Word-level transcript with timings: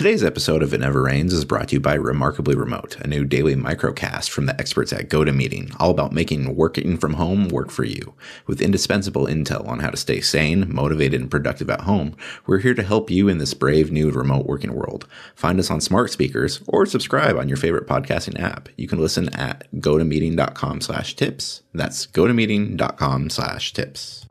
Today's 0.00 0.24
episode 0.24 0.62
of 0.62 0.72
It 0.72 0.80
Never 0.80 1.02
Rains 1.02 1.34
is 1.34 1.44
brought 1.44 1.68
to 1.68 1.74
you 1.74 1.80
by 1.80 1.92
Remarkably 1.92 2.54
Remote, 2.54 2.96
a 3.00 3.06
new 3.06 3.22
daily 3.22 3.54
microcast 3.54 4.30
from 4.30 4.46
the 4.46 4.58
experts 4.58 4.94
at 4.94 5.10
GoToMeeting, 5.10 5.76
all 5.78 5.90
about 5.90 6.10
making 6.14 6.56
working 6.56 6.96
from 6.96 7.12
home 7.12 7.48
work 7.48 7.70
for 7.70 7.84
you. 7.84 8.14
With 8.46 8.62
indispensable 8.62 9.26
intel 9.26 9.68
on 9.68 9.80
how 9.80 9.90
to 9.90 9.98
stay 9.98 10.22
sane, 10.22 10.72
motivated, 10.74 11.20
and 11.20 11.30
productive 11.30 11.68
at 11.68 11.82
home, 11.82 12.16
we're 12.46 12.60
here 12.60 12.72
to 12.72 12.82
help 12.82 13.10
you 13.10 13.28
in 13.28 13.36
this 13.36 13.52
brave 13.52 13.92
new 13.92 14.10
remote 14.10 14.46
working 14.46 14.72
world. 14.72 15.06
Find 15.34 15.60
us 15.60 15.70
on 15.70 15.82
smart 15.82 16.10
speakers 16.10 16.62
or 16.66 16.86
subscribe 16.86 17.36
on 17.36 17.50
your 17.50 17.58
favorite 17.58 17.86
podcasting 17.86 18.40
app. 18.40 18.70
You 18.78 18.88
can 18.88 19.00
listen 19.00 19.28
at 19.34 19.70
gotomeeting.com 19.82 20.80
slash 20.80 21.14
tips. 21.14 21.60
That's 21.74 22.06
gotomeeting.com 22.06 23.28
slash 23.28 23.74
tips. 23.74 24.26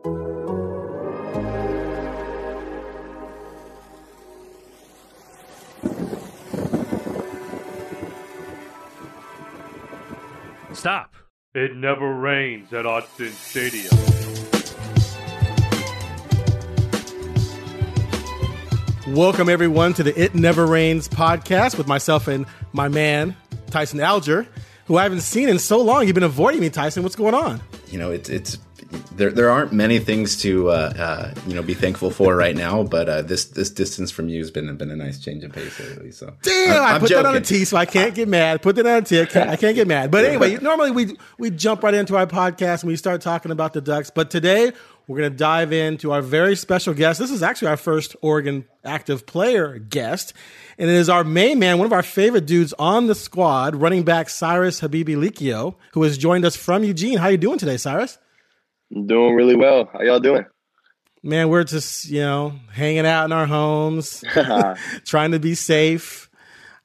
Stop. 10.79 11.13
It 11.53 11.75
never 11.75 12.09
rains 12.09 12.71
at 12.71 12.85
Autzen 12.85 13.31
Stadium. 13.31 13.93
Welcome, 19.13 19.49
everyone, 19.49 19.93
to 19.95 20.03
the 20.03 20.17
It 20.17 20.35
Never 20.35 20.65
Rains 20.65 21.09
podcast 21.09 21.77
with 21.77 21.89
myself 21.89 22.29
and 22.29 22.45
my 22.71 22.87
man, 22.87 23.35
Tyson 23.71 23.99
Alger, 23.99 24.47
who 24.85 24.95
I 24.95 25.03
haven't 25.03 25.19
seen 25.19 25.49
in 25.49 25.59
so 25.59 25.81
long. 25.81 26.05
You've 26.07 26.13
been 26.13 26.23
avoiding 26.23 26.61
me, 26.61 26.69
Tyson. 26.69 27.03
What's 27.03 27.17
going 27.17 27.35
on? 27.35 27.59
You 27.89 27.99
know, 27.99 28.11
it's 28.11 28.29
it's 28.29 28.57
there. 29.11 29.31
There 29.31 29.49
aren't 29.49 29.71
many 29.71 29.99
things 29.99 30.41
to 30.41 30.69
uh, 30.69 30.93
uh, 30.97 31.33
you 31.47 31.55
know 31.55 31.61
be 31.61 31.73
thankful 31.73 32.11
for 32.11 32.35
right 32.35 32.55
now, 32.55 32.83
but 32.83 33.09
uh, 33.09 33.21
this 33.21 33.45
this 33.45 33.69
distance 33.69 34.11
from 34.11 34.29
you 34.29 34.39
has 34.39 34.51
been 34.51 34.75
been 34.77 34.91
a 34.91 34.95
nice 34.95 35.19
change 35.19 35.43
of 35.43 35.51
pace 35.51 35.79
lately. 35.79 36.11
So 36.11 36.33
Damn, 36.41 36.83
I'm, 36.83 36.95
I 36.95 36.99
put 36.99 37.09
that 37.09 37.25
on 37.25 37.35
a 37.35 37.39
joking. 37.39 37.65
So 37.65 37.77
I 37.77 37.85
can't 37.85 38.15
get 38.15 38.27
mad. 38.27 38.61
Put 38.61 38.75
that 38.77 38.85
on 38.85 38.97
a 38.97 39.01
T. 39.01 39.21
I 39.21 39.25
can't, 39.25 39.49
I 39.49 39.55
can't 39.55 39.75
get 39.75 39.87
mad. 39.87 40.11
But 40.11 40.25
anyway, 40.25 40.57
normally 40.57 40.91
we 40.91 41.17
we 41.37 41.49
jump 41.49 41.83
right 41.83 41.93
into 41.93 42.15
our 42.15 42.27
podcast 42.27 42.81
and 42.81 42.89
we 42.89 42.95
start 42.95 43.21
talking 43.21 43.51
about 43.51 43.73
the 43.73 43.81
Ducks. 43.81 44.09
But 44.09 44.31
today 44.31 44.71
we're 45.09 45.17
going 45.17 45.31
to 45.31 45.37
dive 45.37 45.73
into 45.73 46.11
our 46.11 46.21
very 46.21 46.55
special 46.55 46.93
guest. 46.93 47.19
This 47.19 47.31
is 47.31 47.41
actually 47.41 47.69
our 47.69 47.77
first 47.77 48.15
Oregon 48.21 48.65
active 48.85 49.25
player 49.25 49.79
guest, 49.79 50.33
and 50.77 50.87
it 50.87 50.95
is 50.95 51.09
our 51.09 51.23
main 51.23 51.57
man, 51.57 51.79
one 51.79 51.87
of 51.87 51.93
our 51.93 52.03
favorite 52.03 52.45
dudes 52.45 52.73
on 52.77 53.07
the 53.07 53.15
squad, 53.15 53.75
running 53.75 54.03
back 54.03 54.29
Cyrus 54.29 54.81
Habibi 54.81 55.15
Likio, 55.15 55.75
who 55.93 56.03
has 56.03 56.17
joined 56.17 56.45
us 56.45 56.55
from 56.55 56.83
Eugene. 56.83 57.17
How 57.17 57.27
you 57.29 57.37
doing 57.37 57.57
today, 57.57 57.77
Cyrus? 57.77 58.19
Doing 58.91 59.35
really 59.35 59.55
well. 59.55 59.89
How 59.91 60.01
y'all 60.01 60.19
doing? 60.19 60.45
Man, 61.21 61.49
we're 61.49 61.63
just 61.63 62.09
you 62.09 62.21
know 62.21 62.53
hanging 62.71 63.05
out 63.05 63.25
in 63.25 63.31
our 63.31 63.45
homes, 63.45 64.23
trying 65.05 65.31
to 65.31 65.39
be 65.39 65.55
safe. 65.55 66.29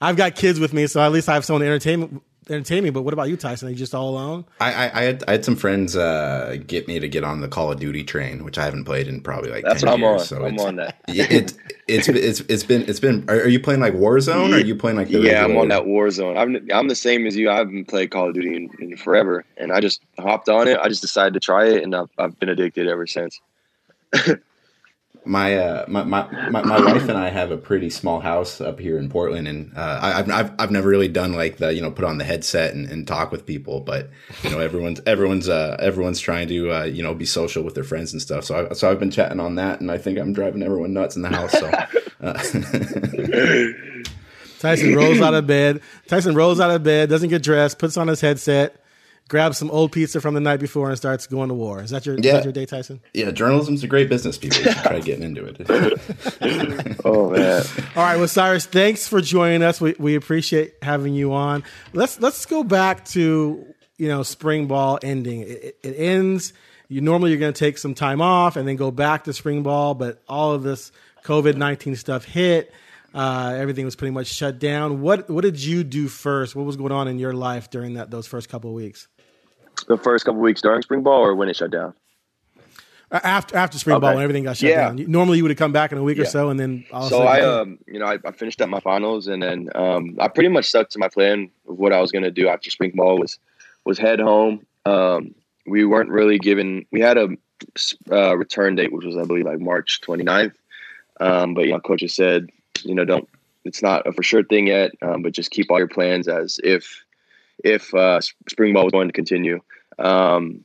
I've 0.01 0.17
got 0.17 0.35
kids 0.35 0.61
with 0.61 0.73
me, 0.73 0.87
so 0.87 1.01
at 1.01 1.13
least 1.13 1.29
I 1.29 1.35
have 1.35 1.45
someone 1.45 1.63
to 1.63 1.67
entertain 1.67 2.21
entertain 2.49 2.85
me. 2.85 2.91
But 2.91 3.03
what 3.03 3.15
about 3.15 3.29
you, 3.29 3.37
Tyson? 3.37 3.69
Are 3.69 3.71
you 3.71 3.77
just 3.77 3.95
all 3.95 4.11
alone? 4.11 4.45
I, 4.61 4.73
I, 4.73 5.01
I 5.01 5.03
had 5.03 5.25
I 5.29 5.33
had 5.33 5.45
some 5.45 5.57
friends 5.57 5.97
uh, 5.97 6.57
get 6.67 6.89
me 6.89 6.99
to 6.99 7.09
get 7.09 7.25
on 7.25 7.41
the 7.41 7.49
Call 7.49 7.73
of 7.73 7.81
Duty 7.81 8.05
train, 8.05 8.45
which 8.45 8.59
I 8.59 8.65
haven't 8.65 8.85
played 8.85 9.09
in 9.09 9.21
probably 9.21 9.51
like 9.51 9.65
That's 9.65 9.83
10 9.83 9.91
what 9.91 9.95
I'm 9.95 10.01
years. 10.01 10.21
on. 10.21 10.27
So 10.27 10.45
I'm 10.45 10.55
it's, 10.55 10.65
on 10.65 10.77
that. 10.77 10.97
it, 11.09 11.55
it's 11.89 12.09
it's 12.09 12.41
it's 12.41 12.65
been 12.65 12.83
it's 12.83 13.01
been. 13.01 13.25
Are, 13.29 13.37
are 13.37 13.49
you 13.49 13.61
playing 13.61 13.81
like 13.81 13.95
Warzone? 13.95 14.51
Or 14.51 14.57
are 14.57 14.61
you 14.61 14.77
playing 14.77 14.97
like 14.97 15.09
the 15.09 15.21
yeah, 15.21 15.45
I'm 15.45 15.57
on 15.57 15.69
that 15.69 15.83
Warzone. 15.85 16.37
I'm 16.37 16.69
I'm 16.73 16.89
the 16.89 16.95
same 16.95 17.27
as 17.27 17.37
you. 17.37 17.51
I 17.51 17.57
haven't 17.57 17.87
played 17.87 18.11
Call 18.11 18.29
of 18.29 18.35
Duty 18.35 18.57
in, 18.57 18.71
in 18.79 18.97
forever, 18.97 19.45
and 19.57 19.73
I 19.73 19.81
just 19.81 20.01
hopped 20.19 20.49
on 20.49 20.69
it. 20.69 20.79
I 20.79 20.89
just 20.89 21.03
decided 21.03 21.35
to 21.35 21.41
try 21.41 21.67
it, 21.67 21.83
and 21.83 21.95
I've, 21.95 22.11
I've 22.19 22.39
been 22.39 22.49
addicted 22.49 22.89
ever 22.89 23.07
since. 23.07 23.41
my, 25.25 25.57
uh, 25.57 25.85
my 25.89 26.05
my 26.05 26.49
my 26.51 26.63
my 26.63 26.81
wife 26.81 27.09
and 27.09 27.17
I 27.17 27.31
have 27.31 27.51
a 27.51 27.57
pretty 27.57 27.89
small 27.89 28.21
house 28.21 28.61
up 28.61 28.79
here 28.79 28.99
in 28.99 29.09
Portland, 29.09 29.49
and 29.49 29.73
uh, 29.77 29.99
I, 30.03 30.19
I've, 30.19 30.31
I've 30.31 30.53
I've 30.59 30.71
never 30.71 30.89
really 30.89 31.09
done 31.09 31.33
like 31.33 31.57
the 31.57 31.73
you 31.73 31.81
know 31.81 31.91
put 31.91 32.05
on 32.05 32.19
the 32.19 32.25
headset 32.25 32.75
and, 32.75 32.87
and 32.91 33.07
talk 33.07 33.33
with 33.33 33.47
people, 33.47 33.81
but 33.81 34.11
you 34.43 34.51
know 34.51 34.59
everyone's 34.59 35.01
everyone's 35.07 35.49
uh, 35.49 35.77
everyone's 35.81 36.21
trying 36.21 36.49
to 36.49 36.71
uh, 36.71 36.85
you 36.85 37.03
know 37.03 37.15
be 37.15 37.25
social 37.25 37.63
with 37.63 37.75
their 37.75 37.85
friends 37.85 38.13
and 38.13 38.21
stuff. 38.21 38.45
So 38.45 38.69
I, 38.71 38.75
so 38.75 38.91
I've 38.91 39.01
been 39.01 39.11
chatting 39.11 39.41
on 39.41 39.55
that, 39.55 39.81
and 39.81 39.91
I 39.91 39.99
think 39.99 40.19
I'm 40.19 40.33
driving 40.35 40.63
everyone 40.63 40.93
nuts 40.93 41.17
in 41.17 41.23
the 41.23 41.31
house. 41.31 41.53
So. 41.53 41.71
Uh, 42.21 42.43
Tyson 44.61 44.95
rolls 44.97 45.21
out 45.21 45.35
of 45.35 45.47
bed. 45.47 45.83
Tyson 46.09 46.35
rolls 46.35 46.59
out 46.59 46.71
of 46.71 46.83
bed, 46.83 47.11
doesn't 47.11 47.29
get 47.29 47.43
dressed, 47.43 47.79
puts 47.79 47.99
on 47.99 48.09
his 48.09 48.23
headset, 48.23 48.83
grabs 49.29 49.57
some 49.59 49.71
old 49.71 49.91
pizza 49.93 50.21
from 50.21 50.35
the 50.35 50.41
night 50.41 50.61
before, 50.61 50.89
and 50.91 50.97
starts 50.99 51.27
going 51.27 51.49
to 51.49 51.55
war. 51.55 51.83
Is 51.83 51.91
that 51.91 52.05
your, 52.07 52.17
is 52.17 52.25
Yeah. 52.25 52.35
that 52.35 52.45
your 52.45 52.53
day, 52.53 52.67
Tyson? 52.67 53.01
Yeah, 53.15 53.31
journalism's 53.31 53.83
a 53.83 53.87
great 53.87 54.09
business. 54.09 54.37
People 54.39 54.59
should 54.59 54.77
try 54.77 55.01
getting 55.01 55.23
into 55.25 55.45
it. 55.47 56.99
Oh 57.07 57.31
man, 57.31 57.63
All 57.97 58.03
right, 58.03 58.17
well, 58.17 58.29
Cyrus, 58.29 58.65
thanks 58.67 59.07
for 59.07 59.21
joining 59.21 59.63
us. 59.63 59.81
We, 59.81 59.95
we 59.99 60.15
appreciate 60.15 60.75
having 60.83 61.15
you 61.15 61.33
on. 61.35 61.63
Let's 61.93 62.19
let's 62.21 62.47
go 62.47 62.65
back 62.65 63.05
to 63.07 63.67
you 63.99 64.09
know 64.09 64.23
spring 64.23 64.67
ball 64.67 64.99
ending. 65.03 65.41
It, 65.43 65.49
it, 65.49 65.79
it 65.83 65.95
ends. 65.99 66.53
You 66.89 67.01
normally 67.01 67.31
you're 67.31 67.41
going 67.41 67.53
to 67.53 67.59
take 67.59 67.79
some 67.79 67.95
time 67.95 68.21
off 68.21 68.57
and 68.57 68.67
then 68.69 68.77
go 68.77 68.91
back 68.91 69.25
to 69.25 69.33
spring 69.33 69.63
ball, 69.63 69.95
but 69.95 70.23
all 70.29 70.53
of 70.53 70.63
this 70.63 70.93
COVID 71.25 71.57
nineteen 71.57 71.97
stuff 71.97 72.25
hit. 72.25 72.73
Uh, 73.15 73.55
everything 73.57 73.85
was 73.85 73.95
pretty 73.97 74.11
much 74.13 74.27
shut 74.27 74.59
down. 74.59 75.01
What 75.01 75.29
what 75.31 75.43
did 75.43 75.63
you 75.63 75.85
do 75.85 76.09
first? 76.09 76.57
What 76.57 76.65
was 76.67 76.77
going 76.77 76.93
on 76.93 77.07
in 77.07 77.19
your 77.19 77.33
life 77.33 77.71
during 77.71 77.95
that 77.95 78.11
those 78.11 78.27
first 78.27 78.49
couple 78.49 78.71
of 78.71 78.77
weeks? 78.77 79.09
The 79.89 79.97
first 79.99 80.25
couple 80.25 80.41
weeks 80.41 80.63
during 80.63 80.83
spring 80.83 81.03
ball, 81.03 81.21
or 81.25 81.35
when 81.35 81.49
it 81.49 81.57
shut 81.57 81.71
down. 81.71 81.95
Uh, 83.11 83.21
After 83.23 83.57
after 83.57 83.79
spring 83.79 84.01
ball, 84.01 84.15
when 84.15 84.25
everything 84.25 84.45
got 84.45 84.57
shut 84.57 84.71
Yeah. 84.71 84.89
down. 84.89 85.05
Normally, 85.11 85.39
you 85.39 85.45
would 85.45 85.51
have 85.51 85.59
come 85.59 85.73
back 85.73 85.93
in 85.93 85.99
a 85.99 86.03
week 86.03 86.19
or 86.19 86.25
so, 86.25 86.51
and 86.51 86.59
then 86.59 86.85
all 86.91 87.09
So 87.09 87.23
I, 87.25 87.41
um, 87.41 87.79
you 87.87 87.99
know, 87.99 88.07
I, 88.07 88.19
I 88.25 88.33
finished 88.33 88.61
up 88.61 88.69
my 88.69 88.81
finals, 88.81 89.29
and 89.29 89.43
then 89.43 89.69
um, 89.75 90.17
I 90.19 90.29
pretty 90.29 90.49
much 90.49 90.65
stuck 90.67 90.89
to 90.91 90.99
my 90.99 91.09
plan 91.09 91.51
of 91.69 91.79
what 91.79 91.93
I 91.93 92.01
was 92.01 92.11
going 92.11 92.25
to 92.25 92.31
do 92.31 92.49
after 92.49 92.71
spring 92.71 92.93
ball 92.95 93.19
was 93.19 93.39
was 93.85 93.99
head 93.99 94.21
home. 94.21 94.67
Um, 94.87 95.35
we 95.67 95.85
weren't 95.85 96.11
really 96.11 96.39
given. 96.39 96.87
We 96.91 97.01
had 97.01 97.19
a 97.19 97.29
uh, 98.11 98.37
return 98.37 98.75
date, 98.75 98.93
which 98.93 99.05
was 99.05 99.17
I 99.17 99.25
believe 99.25 99.45
like 99.45 99.61
March 99.61 100.01
29th. 100.01 100.55
Um, 101.21 101.55
but 101.55 101.67
you 101.67 101.73
know, 101.73 101.81
coaches 101.81 102.15
said, 102.15 102.49
you 102.83 102.95
know, 102.95 103.05
don't. 103.05 103.29
It's 103.65 103.83
not 103.83 104.07
a 104.07 104.13
for 104.13 104.23
sure 104.23 104.43
thing 104.43 104.67
yet, 104.67 104.91
um, 105.03 105.23
but 105.23 105.33
just 105.33 105.51
keep 105.51 105.71
all 105.71 105.79
your 105.79 105.89
plans 105.89 106.27
as 106.27 106.59
if 106.65 107.04
if 107.65 107.93
uh, 107.95 108.21
spring 108.49 108.75
ball 108.75 108.85
was 108.85 108.93
going 108.93 109.09
to 109.09 109.13
continue. 109.13 109.61
Um, 109.99 110.65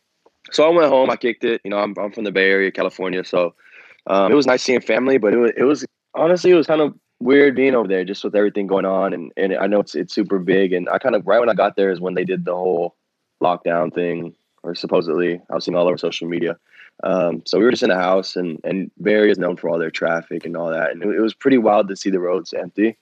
so 0.51 0.65
I 0.65 0.69
went 0.69 0.89
home. 0.89 1.09
I 1.09 1.15
kicked 1.15 1.43
it. 1.43 1.61
You 1.63 1.71
know, 1.71 1.79
I'm, 1.79 1.95
I'm 1.97 2.11
from 2.11 2.25
the 2.25 2.31
Bay 2.31 2.49
Area, 2.51 2.71
California, 2.71 3.23
so 3.23 3.55
um, 4.07 4.31
it 4.31 4.35
was 4.35 4.45
nice 4.45 4.61
seeing 4.61 4.81
family. 4.81 5.17
But 5.17 5.33
it 5.33 5.37
was, 5.37 5.51
it 5.57 5.63
was 5.63 5.85
honestly, 6.13 6.51
it 6.51 6.55
was 6.55 6.67
kind 6.67 6.81
of 6.81 6.93
weird 7.19 7.55
being 7.55 7.75
over 7.75 7.87
there, 7.87 8.03
just 8.03 8.23
with 8.23 8.35
everything 8.35 8.67
going 8.67 8.85
on. 8.85 9.13
And, 9.13 9.31
and 9.37 9.55
I 9.55 9.67
know 9.67 9.79
it's 9.79 9.95
it's 9.95 10.13
super 10.13 10.39
big. 10.39 10.73
And 10.73 10.89
I 10.89 10.97
kind 10.99 11.15
of 11.15 11.25
right 11.25 11.39
when 11.39 11.49
I 11.49 11.53
got 11.53 11.75
there 11.75 11.91
is 11.91 11.99
when 11.99 12.15
they 12.15 12.25
did 12.25 12.45
the 12.45 12.55
whole 12.55 12.95
lockdown 13.41 13.93
thing, 13.93 14.35
or 14.63 14.75
supposedly 14.75 15.41
I 15.49 15.55
was 15.55 15.65
seeing 15.65 15.75
all 15.75 15.87
over 15.87 15.97
social 15.97 16.27
media. 16.27 16.57
Um, 17.03 17.43
so 17.45 17.57
we 17.57 17.63
were 17.63 17.71
just 17.71 17.83
in 17.83 17.89
the 17.89 17.95
house, 17.95 18.35
and 18.35 18.59
and 18.63 18.91
Bay 19.01 19.13
Area 19.13 19.31
is 19.31 19.37
known 19.37 19.55
for 19.55 19.69
all 19.69 19.79
their 19.79 19.91
traffic 19.91 20.45
and 20.45 20.57
all 20.57 20.69
that. 20.69 20.91
And 20.91 21.01
it, 21.01 21.07
it 21.15 21.21
was 21.21 21.33
pretty 21.33 21.57
wild 21.57 21.87
to 21.87 21.95
see 21.95 22.09
the 22.09 22.19
roads 22.19 22.53
empty. 22.53 22.97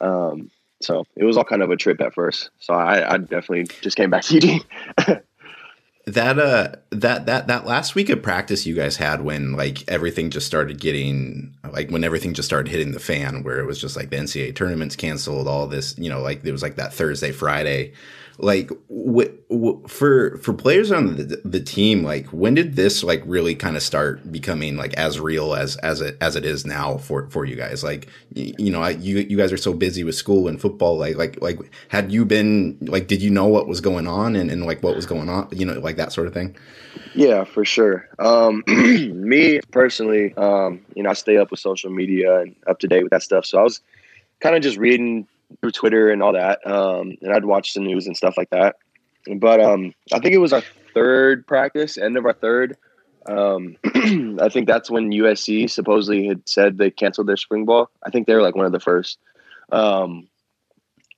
Um, 0.00 0.50
so 0.80 1.04
it 1.16 1.24
was 1.24 1.36
all 1.36 1.44
kind 1.44 1.62
of 1.62 1.70
a 1.70 1.76
trip 1.76 2.00
at 2.00 2.14
first. 2.14 2.50
So 2.60 2.74
I, 2.74 3.14
I 3.14 3.18
definitely 3.18 3.64
just 3.82 3.96
came 3.96 4.10
back 4.10 4.22
to 4.24 4.34
Eugene. 4.34 4.62
that 6.06 6.38
uh 6.38 6.68
that 6.90 7.26
that 7.26 7.48
that 7.48 7.66
last 7.66 7.94
week 7.94 8.08
of 8.08 8.22
practice 8.22 8.64
you 8.64 8.74
guys 8.74 8.96
had 8.96 9.20
when 9.20 9.52
like 9.52 9.84
everything 9.88 10.30
just 10.30 10.46
started 10.46 10.80
getting 10.80 11.54
like 11.70 11.90
when 11.90 12.02
everything 12.02 12.32
just 12.32 12.48
started 12.48 12.70
hitting 12.70 12.92
the 12.92 12.98
fan 12.98 13.42
where 13.42 13.60
it 13.60 13.66
was 13.66 13.78
just 13.78 13.94
like 13.94 14.08
the 14.08 14.16
NCAA 14.16 14.56
tournaments 14.56 14.96
canceled 14.96 15.46
all 15.46 15.66
this 15.66 15.98
you 15.98 16.08
know 16.08 16.22
like 16.22 16.42
it 16.44 16.52
was 16.52 16.62
like 16.62 16.76
that 16.76 16.94
Thursday 16.94 17.30
Friday 17.30 17.92
like 18.40 18.70
for 19.88 20.36
for 20.36 20.52
players 20.52 20.92
on 20.92 21.16
the, 21.16 21.40
the 21.44 21.60
team 21.60 22.04
like 22.04 22.26
when 22.26 22.54
did 22.54 22.76
this 22.76 23.02
like 23.02 23.20
really 23.26 23.54
kind 23.54 23.76
of 23.76 23.82
start 23.82 24.30
becoming 24.30 24.76
like 24.76 24.94
as 24.94 25.18
real 25.18 25.54
as 25.54 25.76
as 25.78 26.00
it 26.00 26.16
as 26.20 26.36
it 26.36 26.44
is 26.44 26.64
now 26.64 26.96
for 26.96 27.28
for 27.30 27.44
you 27.44 27.56
guys 27.56 27.82
like 27.82 28.06
y- 28.36 28.52
you 28.56 28.70
know 28.70 28.80
I, 28.80 28.90
you 28.90 29.18
you 29.18 29.36
guys 29.36 29.52
are 29.52 29.56
so 29.56 29.72
busy 29.72 30.04
with 30.04 30.14
school 30.14 30.46
and 30.46 30.60
football 30.60 30.96
like 30.96 31.16
like 31.16 31.40
like 31.42 31.58
had 31.88 32.12
you 32.12 32.24
been 32.24 32.78
like 32.82 33.08
did 33.08 33.20
you 33.22 33.30
know 33.30 33.46
what 33.46 33.66
was 33.66 33.80
going 33.80 34.06
on 34.06 34.36
and, 34.36 34.50
and 34.50 34.64
like 34.64 34.84
what 34.84 34.94
was 34.94 35.06
going 35.06 35.28
on 35.28 35.48
you 35.50 35.66
know 35.66 35.74
like 35.80 35.96
that 35.96 36.12
sort 36.12 36.28
of 36.28 36.32
thing 36.32 36.56
Yeah, 37.14 37.44
for 37.44 37.64
sure. 37.64 38.08
Um, 38.18 38.62
me 38.66 39.60
personally, 39.70 40.34
um, 40.36 40.84
you 40.94 41.02
know, 41.02 41.10
I 41.10 41.14
stay 41.14 41.36
up 41.36 41.50
with 41.50 41.60
social 41.60 41.90
media 41.90 42.40
and 42.40 42.54
up 42.66 42.78
to 42.80 42.88
date 42.88 43.02
with 43.02 43.10
that 43.10 43.22
stuff. 43.22 43.44
So 43.44 43.58
I 43.58 43.62
was 43.62 43.80
kind 44.40 44.56
of 44.56 44.62
just 44.62 44.78
reading 44.78 45.26
through 45.60 45.72
Twitter 45.72 46.10
and 46.10 46.22
all 46.22 46.32
that, 46.32 46.66
um, 46.66 47.16
and 47.22 47.32
I'd 47.32 47.44
watch 47.44 47.74
the 47.74 47.80
news 47.80 48.06
and 48.06 48.16
stuff 48.16 48.36
like 48.36 48.50
that. 48.50 48.76
But 49.36 49.60
um, 49.60 49.94
I 50.12 50.18
think 50.18 50.34
it 50.34 50.38
was 50.38 50.52
our 50.52 50.62
third 50.94 51.46
practice, 51.46 51.98
end 51.98 52.16
of 52.16 52.24
our 52.24 52.32
third. 52.32 52.76
Um, 53.26 53.76
I 54.40 54.48
think 54.48 54.66
that's 54.66 54.90
when 54.90 55.10
USC 55.10 55.68
supposedly 55.68 56.26
had 56.26 56.48
said 56.48 56.78
they 56.78 56.90
canceled 56.90 57.26
their 57.26 57.36
spring 57.36 57.64
ball. 57.64 57.90
I 58.02 58.10
think 58.10 58.26
they 58.26 58.34
were 58.34 58.42
like 58.42 58.56
one 58.56 58.66
of 58.66 58.72
the 58.72 58.80
first. 58.80 59.18
Um, 59.70 60.28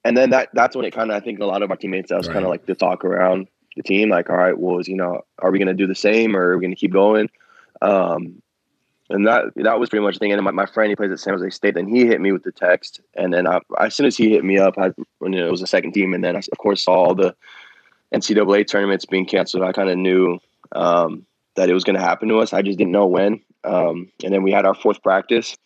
and 0.04 0.16
then 0.16 0.30
that 0.30 0.48
that's 0.54 0.74
when 0.74 0.84
it 0.84 0.92
kind 0.92 1.10
of 1.10 1.16
I 1.16 1.20
think 1.20 1.40
a 1.40 1.44
lot 1.44 1.62
of 1.62 1.70
our 1.70 1.76
teammates 1.76 2.08
that 2.08 2.18
was 2.18 2.26
kind 2.26 2.44
of 2.44 2.48
like 2.48 2.66
the 2.66 2.74
talk 2.74 3.04
around 3.04 3.48
the 3.76 3.82
team, 3.82 4.08
like, 4.08 4.30
all 4.30 4.36
right, 4.36 4.58
well, 4.58 4.78
is, 4.78 4.88
you 4.88 4.96
know, 4.96 5.22
are 5.38 5.50
we 5.50 5.58
going 5.58 5.68
to 5.68 5.74
do 5.74 5.86
the 5.86 5.94
same 5.94 6.36
or 6.36 6.50
are 6.50 6.56
we 6.56 6.62
going 6.62 6.74
to 6.74 6.80
keep 6.80 6.92
going? 6.92 7.30
Um, 7.80 8.42
and 9.10 9.26
that 9.26 9.46
that 9.56 9.78
was 9.78 9.88
pretty 9.88 10.04
much 10.04 10.14
the 10.14 10.20
thing. 10.20 10.32
And 10.32 10.42
my, 10.42 10.52
my 10.52 10.66
friend, 10.66 10.88
he 10.88 10.96
plays 10.96 11.10
at 11.10 11.20
San 11.20 11.34
Jose 11.34 11.50
State, 11.50 11.76
and 11.76 11.88
he 11.88 12.06
hit 12.06 12.20
me 12.20 12.32
with 12.32 12.44
the 12.44 12.52
text. 12.52 13.00
And 13.14 13.34
then 13.34 13.46
I, 13.46 13.60
as 13.78 13.94
soon 13.94 14.06
as 14.06 14.16
he 14.16 14.30
hit 14.30 14.44
me 14.44 14.58
up, 14.58 14.78
I 14.78 14.92
when 15.18 15.32
you 15.32 15.40
know, 15.40 15.48
it 15.48 15.50
was 15.50 15.62
a 15.62 15.66
second 15.66 15.92
team, 15.92 16.14
and 16.14 16.24
then 16.24 16.36
I 16.36 16.38
of 16.38 16.58
course 16.58 16.84
saw 16.84 16.94
all 16.94 17.14
the 17.14 17.34
NCAA 18.14 18.68
tournaments 18.68 19.04
being 19.04 19.26
canceled. 19.26 19.64
I 19.64 19.72
kind 19.72 19.90
of 19.90 19.98
knew 19.98 20.38
um, 20.72 21.26
that 21.56 21.68
it 21.68 21.74
was 21.74 21.84
going 21.84 21.96
to 21.96 22.02
happen 22.02 22.28
to 22.28 22.38
us. 22.38 22.52
I 22.52 22.62
just 22.62 22.78
didn't 22.78 22.92
know 22.92 23.06
when. 23.06 23.42
Um, 23.64 24.10
and 24.24 24.32
then 24.32 24.42
we 24.42 24.52
had 24.52 24.64
our 24.64 24.74
fourth 24.74 25.02
practice, 25.02 25.56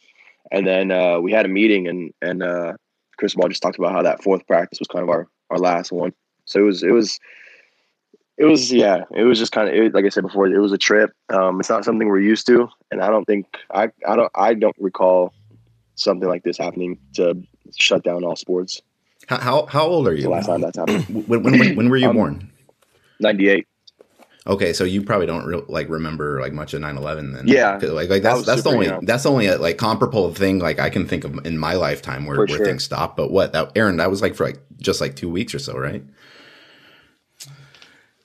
and 0.51 0.67
then 0.67 0.91
uh, 0.91 1.21
we 1.21 1.31
had 1.31 1.45
a 1.45 1.49
meeting, 1.49 1.87
and 1.87 2.13
and 2.23 2.43
uh, 2.43 2.73
Cristobal 3.19 3.49
just 3.49 3.63
talked 3.63 3.79
about 3.79 3.93
how 3.93 4.03
that 4.03 4.23
fourth 4.23 4.47
practice 4.47 4.79
was 4.79 4.89
kind 4.89 5.03
of 5.03 5.11
our 5.11 5.29
our 5.51 5.59
last 5.59 5.93
one. 5.93 6.13
So 6.47 6.61
it 6.61 6.65
was 6.65 6.83
it 6.83 6.93
was 6.93 7.21
it 8.39 8.45
was 8.45 8.73
yeah 8.73 9.05
it 9.15 9.25
was 9.25 9.39
just 9.39 9.53
kind 9.53 9.69
of 9.69 9.95
like 9.95 10.05
i 10.05 10.09
said 10.09 10.23
before 10.23 10.47
it 10.47 10.59
was 10.59 10.73
a 10.73 10.79
trip 10.79 11.11
um, 11.33 11.61
it's 11.61 11.69
not 11.71 11.85
something 11.85 12.09
we're 12.09 12.19
used 12.21 12.47
to 12.47 12.69
and 12.91 13.01
i 13.03 13.09
don't 13.09 13.25
think 13.27 13.47
i 13.73 13.89
i 14.09 14.17
don't 14.17 14.31
i 14.35 14.55
don't 14.55 14.77
recall 14.79 15.33
something 15.97 16.29
like 16.29 16.43
this 16.43 16.59
happening 16.59 16.99
to 17.15 17.35
shut 17.79 18.03
down 18.03 18.25
all 18.25 18.37
sports 18.37 18.81
How 19.29 19.39
how, 19.39 19.67
how 19.67 19.87
old 19.87 20.09
are 20.09 20.15
the 20.15 20.23
you? 20.23 20.29
last 20.29 20.47
time 20.47 20.61
that's 20.61 20.77
happened 20.79 21.05
When, 21.09 21.43
when, 21.45 21.59
when, 21.59 21.77
when 21.77 21.89
were 21.91 21.97
you 21.97 22.09
Um, 22.09 22.17
born? 22.17 22.51
98 23.21 23.67
Okay, 24.47 24.75
so 24.75 24.85
you 24.85 25.01
probably 25.03 25.27
don't 25.27 25.47
re- 25.47 25.63
like 25.69 25.89
remember 25.89 26.39
like 26.39 26.53
much 26.53 26.75
of 26.75 26.83
9/11 26.83 27.35
then. 27.35 27.49
Yeah, 27.49 27.79
like 27.81 28.11
like 28.11 28.23
that's 28.23 28.45
that's 28.45 28.63
the 28.63 28.69
only 28.69 28.87
young. 28.89 29.03
that's 29.07 29.23
the 29.23 29.31
only 29.31 29.49
like 29.57 29.79
comparable 29.79 30.35
thing 30.35 30.59
like 30.59 30.79
I 30.79 30.91
can 30.91 31.07
think 31.09 31.25
of 31.25 31.47
in 31.47 31.57
my 31.57 31.73
lifetime 31.73 32.27
where, 32.27 32.37
For 32.37 32.47
where 32.47 32.57
sure. 32.59 32.67
things 32.67 32.85
stopped. 32.85 33.17
But 33.17 33.31
what 33.31 33.55
that 33.55 33.73
Aaron 33.75 33.97
that 33.97 34.11
was 34.11 34.21
like 34.21 34.35
for 34.35 34.45
like 34.45 34.59
just 34.77 35.01
like 35.01 35.17
two 35.17 35.31
weeks 35.31 35.55
or 35.55 35.59
so, 35.59 35.79
right? 35.79 36.05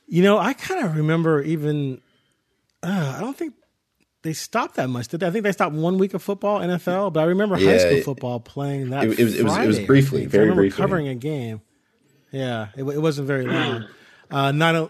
You 0.09 0.23
know, 0.23 0.37
I 0.39 0.53
kind 0.53 0.83
of 0.85 0.95
remember 0.97 1.41
even. 1.41 2.01
Uh, 2.81 3.15
I 3.17 3.19
don't 3.21 3.35
think 3.37 3.53
they 4.23 4.33
stopped 4.33 4.75
that 4.75 4.89
much. 4.89 5.07
Did 5.09 5.19
they? 5.19 5.27
I 5.27 5.31
think 5.31 5.43
they 5.43 5.51
stopped 5.51 5.75
one 5.75 5.97
week 5.97 6.13
of 6.13 6.23
football, 6.23 6.59
NFL. 6.59 7.13
But 7.13 7.21
I 7.21 7.23
remember 7.25 7.55
high 7.57 7.77
school 7.77 8.01
football 8.01 8.39
playing 8.39 8.89
that. 8.89 9.03
it- 9.05 9.19
it 9.19 9.23
was- 9.23 9.35
it 9.35 9.43
was- 9.43 9.57
it 9.57 9.67
was 9.67 9.79
briefly, 9.81 10.25
very 10.25 10.41
I 10.41 10.43
remember 10.45 10.61
briefly. 10.63 10.81
covering 10.81 11.07
a 11.07 11.15
game. 11.15 11.61
Yeah, 12.31 12.67
it, 12.75 12.83
it 12.83 13.01
wasn't 13.01 13.27
very 13.27 13.45
long. 13.45 13.85
Uh, 14.31 14.51
not, 14.51 14.75
a, 14.75 14.89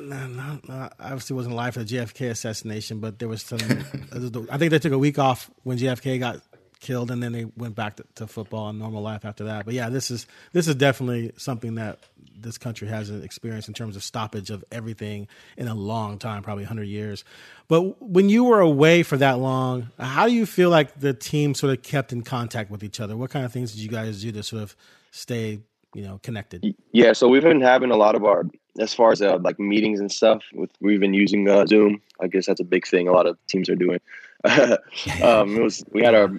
no, 0.00 0.26
no, 0.26 0.58
no, 0.66 0.88
obviously 0.98 1.36
wasn't 1.36 1.54
live 1.54 1.74
for 1.74 1.84
the 1.84 1.96
JFK 1.96 2.28
assassination, 2.30 2.98
but 2.98 3.20
there 3.20 3.28
was 3.28 3.40
some. 3.40 3.60
I 4.50 4.58
think 4.58 4.72
they 4.72 4.80
took 4.80 4.90
a 4.92 4.98
week 4.98 5.16
off 5.16 5.48
when 5.62 5.78
JFK 5.78 6.18
got 6.18 6.40
killed, 6.80 7.12
and 7.12 7.22
then 7.22 7.30
they 7.30 7.44
went 7.56 7.76
back 7.76 7.94
to, 7.98 8.04
to 8.16 8.26
football 8.26 8.68
and 8.68 8.80
normal 8.80 9.00
life 9.00 9.24
after 9.24 9.44
that. 9.44 9.64
But 9.64 9.74
yeah, 9.74 9.90
this 9.90 10.10
is 10.10 10.26
this 10.52 10.66
is 10.66 10.74
definitely 10.74 11.30
something 11.36 11.76
that 11.76 12.00
this 12.42 12.58
country 12.58 12.88
hasn't 12.88 13.24
experienced 13.24 13.68
in 13.68 13.74
terms 13.74 13.96
of 13.96 14.02
stoppage 14.02 14.50
of 14.50 14.64
everything 14.72 15.28
in 15.56 15.68
a 15.68 15.74
long 15.74 16.18
time, 16.18 16.42
probably 16.42 16.64
100 16.64 16.84
years. 16.84 17.24
But 17.68 18.02
when 18.02 18.28
you 18.28 18.44
were 18.44 18.60
away 18.60 19.02
for 19.02 19.16
that 19.16 19.38
long, 19.38 19.90
how 19.98 20.26
do 20.26 20.34
you 20.34 20.46
feel 20.46 20.70
like 20.70 20.98
the 20.98 21.14
team 21.14 21.54
sort 21.54 21.76
of 21.76 21.82
kept 21.82 22.12
in 22.12 22.22
contact 22.22 22.70
with 22.70 22.82
each 22.82 23.00
other? 23.00 23.16
What 23.16 23.30
kind 23.30 23.44
of 23.44 23.52
things 23.52 23.72
did 23.72 23.80
you 23.80 23.88
guys 23.88 24.22
do 24.22 24.32
to 24.32 24.42
sort 24.42 24.62
of 24.62 24.76
stay, 25.10 25.60
you 25.94 26.02
know, 26.02 26.20
connected? 26.22 26.74
yeah 26.92 27.12
so 27.12 27.28
we've 27.28 27.42
been 27.42 27.60
having 27.60 27.90
a 27.90 27.96
lot 27.96 28.14
of 28.14 28.24
our 28.24 28.44
as 28.78 28.94
far 28.94 29.12
as 29.12 29.20
uh, 29.22 29.38
like 29.40 29.58
meetings 29.58 30.00
and 30.00 30.10
stuff 30.10 30.42
with 30.52 30.70
we've 30.80 31.00
been 31.00 31.14
using 31.14 31.48
uh, 31.48 31.66
zoom 31.66 32.00
i 32.20 32.26
guess 32.26 32.46
that's 32.46 32.60
a 32.60 32.64
big 32.64 32.86
thing 32.86 33.08
a 33.08 33.12
lot 33.12 33.26
of 33.26 33.36
teams 33.46 33.68
are 33.68 33.76
doing 33.76 34.00
um, 35.22 35.56
it 35.56 35.62
was 35.62 35.84
we 35.92 36.02
had 36.02 36.14
our 36.14 36.30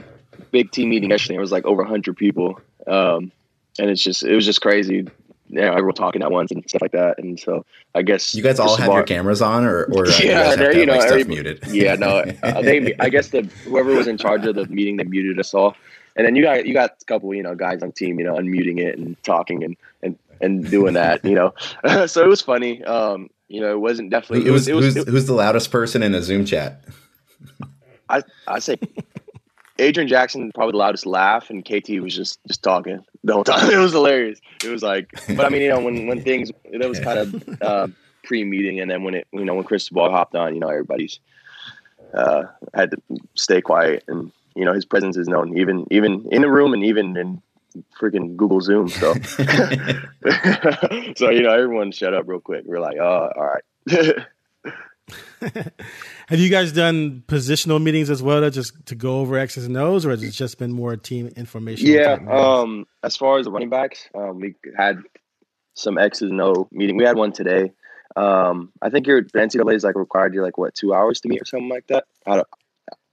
big 0.51 0.71
team 0.71 0.89
meeting 0.89 1.09
yesterday 1.09 1.35
it 1.35 1.39
was 1.39 1.51
like 1.51 1.65
over 1.65 1.83
100 1.83 2.15
people 2.15 2.59
um, 2.87 3.31
and 3.79 3.89
it's 3.89 4.03
just 4.03 4.23
it 4.23 4.35
was 4.35 4.45
just 4.45 4.61
crazy 4.61 5.07
yeah 5.51 5.69
everyone 5.71 5.93
talking 5.93 6.21
at 6.23 6.31
once 6.31 6.51
and 6.51 6.63
stuff 6.67 6.81
like 6.81 6.91
that 6.93 7.17
and 7.19 7.39
so 7.39 7.65
i 7.95 8.01
guess 8.01 8.33
You 8.33 8.41
guys 8.43 8.59
all 8.59 8.75
have 8.77 8.91
your 8.93 9.03
cameras 9.03 9.41
on, 9.41 9.63
or 9.65 9.83
or 9.93 10.07
uh, 10.07 10.09
you 10.09 10.13
Yeah, 10.29 10.55
guys 10.55 10.57
have 10.57 10.75
you 10.75 10.85
know, 10.85 10.95
like, 10.97 11.09
every- 11.11 11.23
muted? 11.25 11.59
yeah, 11.69 11.95
no, 11.95 12.23
uh, 12.43 12.61
they. 12.61 12.95
I 12.99 13.09
guess 13.09 13.29
the 13.29 13.41
whoever 13.65 13.93
was 13.93 14.07
in 14.07 14.17
charge 14.17 14.45
of 14.45 14.55
the 14.55 14.65
meeting, 14.67 14.97
they 14.97 15.03
muted 15.03 15.39
us 15.39 15.53
all, 15.53 15.75
and 16.15 16.25
then 16.25 16.35
you 16.35 16.43
got 16.43 16.65
you 16.65 16.73
got 16.73 16.95
a 17.01 17.05
couple, 17.05 17.33
you 17.33 17.43
know, 17.43 17.53
guys 17.55 17.81
on 17.83 17.91
team, 17.91 18.17
you 18.19 18.25
know, 18.25 18.35
unmuting 18.35 18.79
it 18.79 18.97
and 18.97 19.21
talking 19.23 19.63
and 19.63 19.75
and 20.03 20.17
and 20.39 20.69
doing 20.71 20.93
that, 20.93 21.23
you 21.25 21.35
know. 21.35 21.53
so 22.07 22.23
it 22.23 22.27
was 22.27 22.41
funny. 22.41 22.83
Um, 22.85 23.29
you 23.49 23.59
know, 23.61 23.71
it 23.71 23.79
wasn't 23.79 24.09
definitely. 24.09 24.41
Who- 24.45 24.49
It 24.49 24.51
was. 24.51 24.67
who's, 24.67 24.69
It 24.69 24.75
was. 24.75 24.85
who's, 24.85 24.95
It, 24.97 25.07
who's 25.09 25.25
the 25.25 25.33
loudest 25.33 25.69
person 25.71 26.01
in 26.03 26.15
a 26.15 26.21
Zoom 26.21 26.45
chat? 26.45 26.83
I 28.09 28.23
I 28.47 28.59
say. 28.59 28.77
Adrian 29.81 30.07
Jackson 30.07 30.51
probably 30.53 30.73
the 30.73 30.77
loudest 30.77 31.05
laugh, 31.05 31.49
and 31.49 31.65
KT 31.65 31.89
was 32.01 32.15
just 32.15 32.39
just 32.47 32.63
talking 32.63 33.03
the 33.23 33.33
whole 33.33 33.43
time. 33.43 33.69
It 33.71 33.77
was 33.77 33.91
hilarious. 33.91 34.39
It 34.63 34.69
was 34.69 34.83
like, 34.83 35.09
but 35.27 35.45
I 35.45 35.49
mean, 35.49 35.63
you 35.63 35.69
know, 35.69 35.81
when 35.81 36.07
when 36.07 36.23
things 36.23 36.51
that 36.71 36.87
was 36.87 36.99
kind 36.99 37.19
of 37.19 37.57
uh, 37.61 37.87
pre-meeting, 38.23 38.79
and 38.79 38.89
then 38.89 39.03
when 39.03 39.15
it, 39.15 39.27
you 39.31 39.43
know, 39.43 39.55
when 39.55 39.63
Cristobal 39.63 40.11
hopped 40.11 40.35
on, 40.35 40.53
you 40.53 40.59
know, 40.59 40.69
everybody's 40.69 41.19
uh, 42.13 42.43
had 42.73 42.91
to 42.91 42.97
stay 43.35 43.61
quiet, 43.61 44.03
and 44.07 44.31
you 44.55 44.65
know, 44.65 44.73
his 44.73 44.85
presence 44.85 45.17
is 45.17 45.27
known 45.27 45.57
even 45.57 45.85
even 45.91 46.27
in 46.31 46.41
the 46.41 46.49
room 46.49 46.73
and 46.73 46.83
even 46.83 47.17
in 47.17 47.41
freaking 47.99 48.35
Google 48.35 48.61
Zoom. 48.61 48.89
So, 48.89 49.13
so 51.15 51.29
you 51.29 51.43
know, 51.43 51.53
everyone 51.53 51.91
shut 51.91 52.13
up 52.13 52.27
real 52.27 52.39
quick. 52.39 52.63
We're 52.65 52.79
like, 52.79 52.97
oh, 52.97 53.31
all 53.35 53.43
right. 53.43 53.63
Have 55.41 56.39
you 56.39 56.49
guys 56.49 56.71
done 56.71 57.23
positional 57.27 57.81
meetings 57.81 58.09
as 58.09 58.21
well 58.21 58.41
to 58.41 58.51
just 58.51 58.85
to 58.87 58.95
go 58.95 59.19
over 59.19 59.37
X's 59.37 59.65
and 59.65 59.75
O's, 59.77 60.05
or 60.05 60.11
has 60.11 60.23
it 60.23 60.31
just 60.31 60.57
been 60.57 60.71
more 60.71 60.95
team 60.95 61.27
information? 61.35 61.87
Yeah. 61.87 62.17
Um, 62.29 62.85
as 63.03 63.17
far 63.17 63.39
as 63.39 63.45
the 63.45 63.51
running 63.51 63.69
backs, 63.69 64.07
um, 64.15 64.39
we 64.39 64.55
had 64.77 64.99
some 65.73 65.97
X's 65.97 66.29
and 66.29 66.41
O 66.41 66.67
meeting. 66.71 66.97
We 66.97 67.05
had 67.05 67.17
one 67.17 67.31
today. 67.31 67.71
Um, 68.15 68.71
I 68.81 68.89
think 68.89 69.07
your 69.07 69.21
the 69.21 69.39
NCAA 69.39 69.75
is 69.75 69.83
like 69.83 69.95
required 69.95 70.33
you 70.33 70.41
like 70.41 70.57
what 70.57 70.75
two 70.75 70.93
hours 70.93 71.21
to 71.21 71.29
meet 71.29 71.41
or 71.41 71.45
something 71.45 71.69
like 71.69 71.87
that. 71.87 72.05
I 72.25 72.35
don't, 72.35 72.47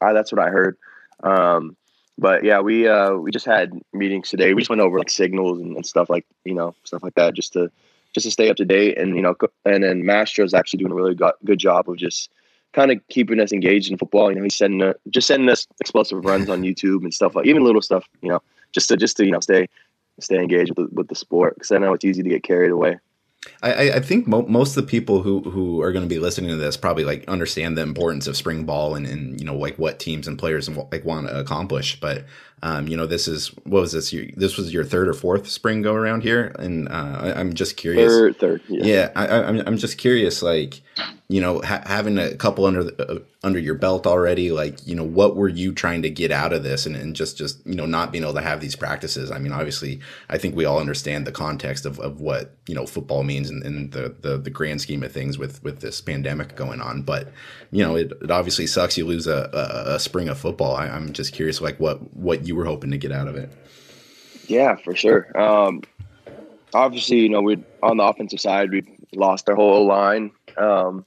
I, 0.01 0.13
that's 0.13 0.33
what 0.33 0.41
I 0.41 0.51
heard. 0.51 0.77
Um, 1.23 1.77
but 2.17 2.45
yeah, 2.45 2.61
we 2.61 2.89
uh, 2.89 3.13
we 3.13 3.31
just 3.31 3.47
had 3.47 3.73
meetings 3.93 4.29
today. 4.29 4.53
We 4.53 4.63
just 4.63 4.71
went 4.71 4.83
over 4.83 4.99
like 4.99 5.11
signals 5.11 5.61
and, 5.61 5.77
and 5.77 5.87
stuff 5.87 6.11
like 6.11 6.27
you 6.45 6.55
know 6.55 6.75
stuff 6.85 7.03
like 7.03 7.15
that 7.15 7.35
just 7.35 7.53
to 7.55 7.71
just 8.15 8.25
to 8.27 8.31
stay 8.31 8.49
up 8.49 8.57
to 8.57 8.65
date 8.65 8.99
and 8.99 9.17
you 9.17 9.23
know 9.23 9.35
and 9.65 9.85
then 9.85 10.03
Mastro's 10.03 10.55
actually 10.55 10.79
doing 10.79 10.93
a 10.93 10.95
really 10.95 11.15
go- 11.15 11.33
good 11.45 11.59
job 11.59 11.89
of 11.89 11.97
just 11.97 12.31
kind 12.73 12.91
of 12.91 13.01
keeping 13.09 13.41
us 13.41 13.53
engaged 13.53 13.91
in 13.91 13.99
football. 13.99 14.31
You 14.31 14.37
know, 14.37 14.43
he's 14.43 14.57
sending 14.57 14.83
uh, 14.83 14.95
just 15.11 15.27
sending 15.27 15.49
us 15.49 15.67
explosive 15.81 16.25
runs 16.25 16.49
on 16.49 16.63
YouTube 16.63 17.03
and 17.03 17.13
stuff 17.13 17.35
like 17.35 17.47
even 17.47 17.65
little 17.65 17.83
stuff. 17.83 18.07
You 18.23 18.31
know, 18.31 18.43
just 18.73 18.89
to 18.89 18.97
just 18.97 19.17
to 19.19 19.25
you 19.25 19.33
know 19.33 19.41
stay 19.41 19.69
stay 20.21 20.37
engaged 20.37 20.73
with 20.77 20.89
the, 20.91 20.95
with 20.95 21.09
the 21.09 21.15
sport 21.15 21.55
because 21.55 21.71
I 21.73 21.79
know 21.79 21.93
it's 21.93 22.05
easy 22.05 22.23
to 22.23 22.29
get 22.29 22.43
carried 22.43 22.71
away. 22.71 22.99
I, 23.63 23.73
I- 23.73 23.97
I 23.97 24.01
think 24.01 24.27
mo- 24.27 24.47
most 24.49 24.77
of 24.77 24.85
the 24.85 24.91
people 24.91 25.23
who, 25.23 25.41
who 25.43 25.81
are 25.81 25.93
going 25.93 26.05
to 26.05 26.09
be 26.09 26.19
listening 26.19 26.51
to 26.51 26.57
this 26.57 26.77
probably 26.77 27.05
like 27.05 27.27
understand 27.29 27.79
the 27.79 27.83
importance 27.83 28.27
of 28.27 28.37
spring 28.37 28.65
ball 28.65 28.95
and, 28.97 29.07
and 29.07 29.41
you 29.41 29.47
know 29.47 29.57
like 29.57 29.79
what 29.79 29.99
teams 30.01 30.27
and 30.27 30.39
players 30.39 30.69
like 30.69 31.05
want 31.05 31.29
to 31.29 31.39
accomplish. 31.39 32.01
But 32.01 32.25
um, 32.63 32.89
you 32.89 32.97
know 32.97 33.07
this 33.07 33.29
is 33.29 33.49
what 33.65 33.81
was 33.81 33.93
this? 33.93 34.13
Your, 34.13 34.27
this 34.37 34.57
was 34.57 34.73
your 34.73 34.85
third 34.85 35.09
or 35.09 35.15
fourth 35.15 35.49
spring 35.49 35.83
go 35.83 35.95
around 35.95 36.23
here, 36.23 36.55
and 36.59 36.89
uh, 36.89 37.19
I, 37.21 37.41
I'm 37.41 37.55
just 37.55 37.77
curious. 37.77 38.13
Third, 38.13 38.39
third, 38.39 38.63
yeah. 38.69 38.85
Yeah, 38.85 39.11
I, 39.15 39.27
I, 39.27 39.49
I'm 39.49 39.61
I'm 39.67 39.79
just 39.79 39.99
curious, 39.99 40.43
like 40.43 40.83
you 41.29 41.43
know, 41.43 41.61
ha- 41.61 41.83
having 41.85 42.17
a 42.17 42.35
couple 42.35 42.65
under 42.65 42.85
the, 42.85 43.17
uh, 43.17 43.19
under 43.45 43.59
your 43.59 43.75
belt 43.75 44.07
already, 44.07 44.51
like 44.51 44.85
you 44.87 44.95
know, 44.95 45.05
what 45.05 45.37
were 45.37 45.49
you 45.49 45.73
trying 45.73 46.03
to 46.03 46.11
get 46.11 46.33
out 46.33 46.53
of 46.53 46.63
this, 46.63 46.87
and, 46.87 46.97
and 46.97 47.15
just 47.15 47.37
just 47.37 47.65
you 47.67 47.75
know, 47.75 47.87
not 47.87 48.11
being 48.11 48.25
able 48.25 48.35
to 48.35 48.41
have 48.41 48.61
these 48.61 48.75
practices. 48.75 49.31
I 49.31 49.39
mean, 49.39 49.53
obviously, 49.53 50.01
I 50.29 50.39
think 50.39 50.57
we 50.57 50.65
all 50.65 50.81
understand 50.81 51.27
the 51.27 51.33
context 51.33 51.85
of, 51.87 52.01
of 52.01 52.21
what 52.21 52.57
you 52.67 52.75
know 52.75 52.87
football 52.87 53.23
means 53.23 53.51
and, 53.51 53.63
in 53.65 53.91
the, 53.91 54.15
the 54.21 54.39
the 54.39 54.51
grand 54.51 54.81
scheme 54.81 55.03
of 55.03 55.13
things 55.13 55.39
with 55.39 55.63
with 55.63 55.81
this 55.81 56.01
pandemic 56.01 56.57
going 56.57 56.81
on. 56.81 57.03
But 57.03 57.31
you 57.71 57.85
know, 57.85 57.97
it, 57.97 58.13
it 58.23 58.31
obviously 58.31 58.67
sucks 58.67 58.97
you 58.97 59.05
lose 59.05 59.27
a, 59.27 59.51
a, 59.53 59.95
a 59.97 59.99
spring 60.01 60.29
of 60.29 60.39
football. 60.39 60.75
I, 60.75 60.89
I'm 60.89 61.13
just 61.13 61.35
curious, 61.35 61.61
like 61.61 61.79
what 61.79 62.15
what 62.17 62.47
you 62.49 62.57
were 62.57 62.65
hoping 62.65 62.91
to 62.91 62.99
get 62.99 63.13
out 63.13 63.29
of 63.29 63.37
it. 63.37 63.51
Yeah, 64.47 64.77
for 64.77 64.97
sure. 64.97 65.39
Um, 65.39 65.83
obviously, 66.75 67.19
you 67.19 67.29
know, 67.29 67.43
we 67.43 67.63
on 67.83 67.99
the 67.99 68.05
offensive 68.05 68.41
side, 68.41 68.71
we 68.71 68.83
lost 69.15 69.49
our 69.49 69.55
whole 69.55 69.87
line, 69.87 70.31
um, 70.57 71.05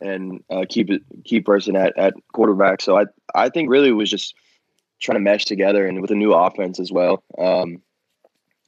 and 0.00 0.44
uh, 0.50 0.64
keep 0.68 0.90
it 0.90 1.02
key 1.24 1.40
person 1.40 1.74
at, 1.74 1.98
at 1.98 2.14
quarterback. 2.32 2.80
So 2.80 2.98
I 2.98 3.04
I 3.34 3.48
think 3.48 3.70
really 3.70 3.92
was 3.92 4.10
just 4.10 4.34
trying 5.00 5.16
to 5.16 5.20
mesh 5.20 5.44
together 5.44 5.86
and 5.86 6.00
with 6.02 6.10
a 6.10 6.14
new 6.14 6.32
offense 6.34 6.78
as 6.78 6.92
well. 6.92 7.22
Um, 7.38 7.82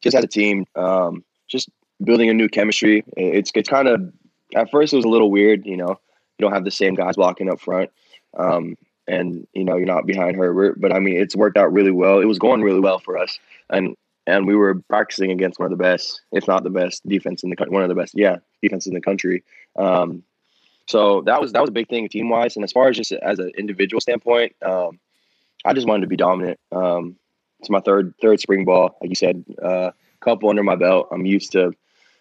just 0.01 0.17
as 0.17 0.25
a 0.25 0.29
team, 0.29 0.65
um, 0.77 1.25
just 1.49 1.69
building 2.03 2.31
a 2.31 2.35
new 2.35 2.49
chemistry. 2.49 3.05
It's 3.17 3.53
it's 3.55 3.69
kind 3.69 3.89
of 3.89 4.13
at 4.55 4.71
first 4.71 4.93
it 4.93 4.97
was 4.97 5.05
a 5.05 5.09
little 5.09 5.31
weird, 5.31 5.67
you 5.67 5.77
know, 5.77 5.89
you 5.91 6.47
don't 6.47 6.53
have 6.53 6.65
the 6.65 6.71
same 6.71 6.95
guys 6.95 7.17
blocking 7.17 7.51
up 7.51 7.61
front. 7.61 7.91
Um, 8.37 8.77
and 9.11 9.47
you 9.53 9.65
know 9.65 9.77
you're 9.77 9.87
not 9.87 10.07
behind 10.07 10.37
Herbert, 10.37 10.81
but 10.81 10.93
I 10.95 10.99
mean 10.99 11.17
it's 11.17 11.37
worked 11.37 11.57
out 11.57 11.73
really 11.73 11.91
well. 11.91 12.21
It 12.21 12.27
was 12.27 12.39
going 12.39 12.63
really 12.63 12.81
well 12.81 12.99
for 12.99 13.19
us, 13.19 13.39
and 13.69 13.97
and 14.27 14.47
we 14.47 14.55
were 14.55 14.77
practicing 14.89 15.33
against 15.33 15.59
one 15.59 15.71
of 15.71 15.77
the 15.77 15.83
best, 15.83 16.21
if 16.33 16.47
not 16.47 16.63
the 16.63 16.71
best, 16.71 17.07
defense 17.09 17.43
in 17.43 17.51
the 17.51 17.57
country. 17.57 17.73
One 17.73 17.83
of 17.83 17.89
the 17.89 17.95
best, 17.95 18.15
yeah, 18.17 18.37
defense 18.63 18.87
in 18.87 18.95
the 18.95 19.01
country. 19.01 19.43
Um, 19.77 20.23
so 20.87 21.23
that 21.23 21.41
was 21.41 21.53
that 21.53 21.61
was 21.61 21.71
a 21.71 21.73
big 21.73 21.89
thing 21.89 22.09
team 22.09 22.29
wise, 22.29 22.57
and 22.57 22.65
as 22.65 22.73
far 22.73 22.89
as 22.89 22.97
just 22.97 23.13
as 23.13 23.39
an 23.39 23.53
individual 23.57 24.01
standpoint, 24.01 24.55
um, 24.63 24.99
I 25.65 25.73
just 25.73 25.87
wanted 25.87 26.03
to 26.03 26.09
be 26.09 26.17
dominant. 26.17 26.59
Um, 26.73 27.17
it's 27.59 27.71
my 27.71 27.81
third 27.81 28.15
third 28.21 28.41
spring 28.41 28.65
ball, 28.65 28.97
like 29.01 29.11
you 29.11 29.17
said, 29.17 29.45
a 29.59 29.65
uh, 29.65 29.91
couple 30.21 30.49
under 30.49 30.63
my 30.63 30.77
belt. 30.77 31.09
I'm 31.13 31.27
used 31.27 31.53
to 31.53 31.73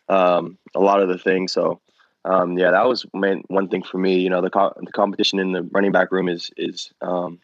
um, 0.07 0.57
a 0.75 0.79
lot 0.79 1.01
of 1.01 1.09
the 1.09 1.17
things, 1.17 1.51
so 1.51 1.79
um, 2.29 2.57
yeah, 2.57 2.71
that 2.71 2.87
was 2.87 3.05
main, 3.13 3.43
one 3.47 3.69
thing 3.69 3.81
for 3.81 3.97
me. 3.97 4.19
You 4.19 4.29
know, 4.29 4.41
the 4.41 4.51
co- 4.51 4.73
the 4.79 4.91
competition 4.91 5.39
in 5.39 5.51
the 5.51 5.63
running 5.63 5.91
back 5.91 6.11
room 6.11 6.29
is 6.29 6.51
is 6.55 6.91
um, 7.01 7.39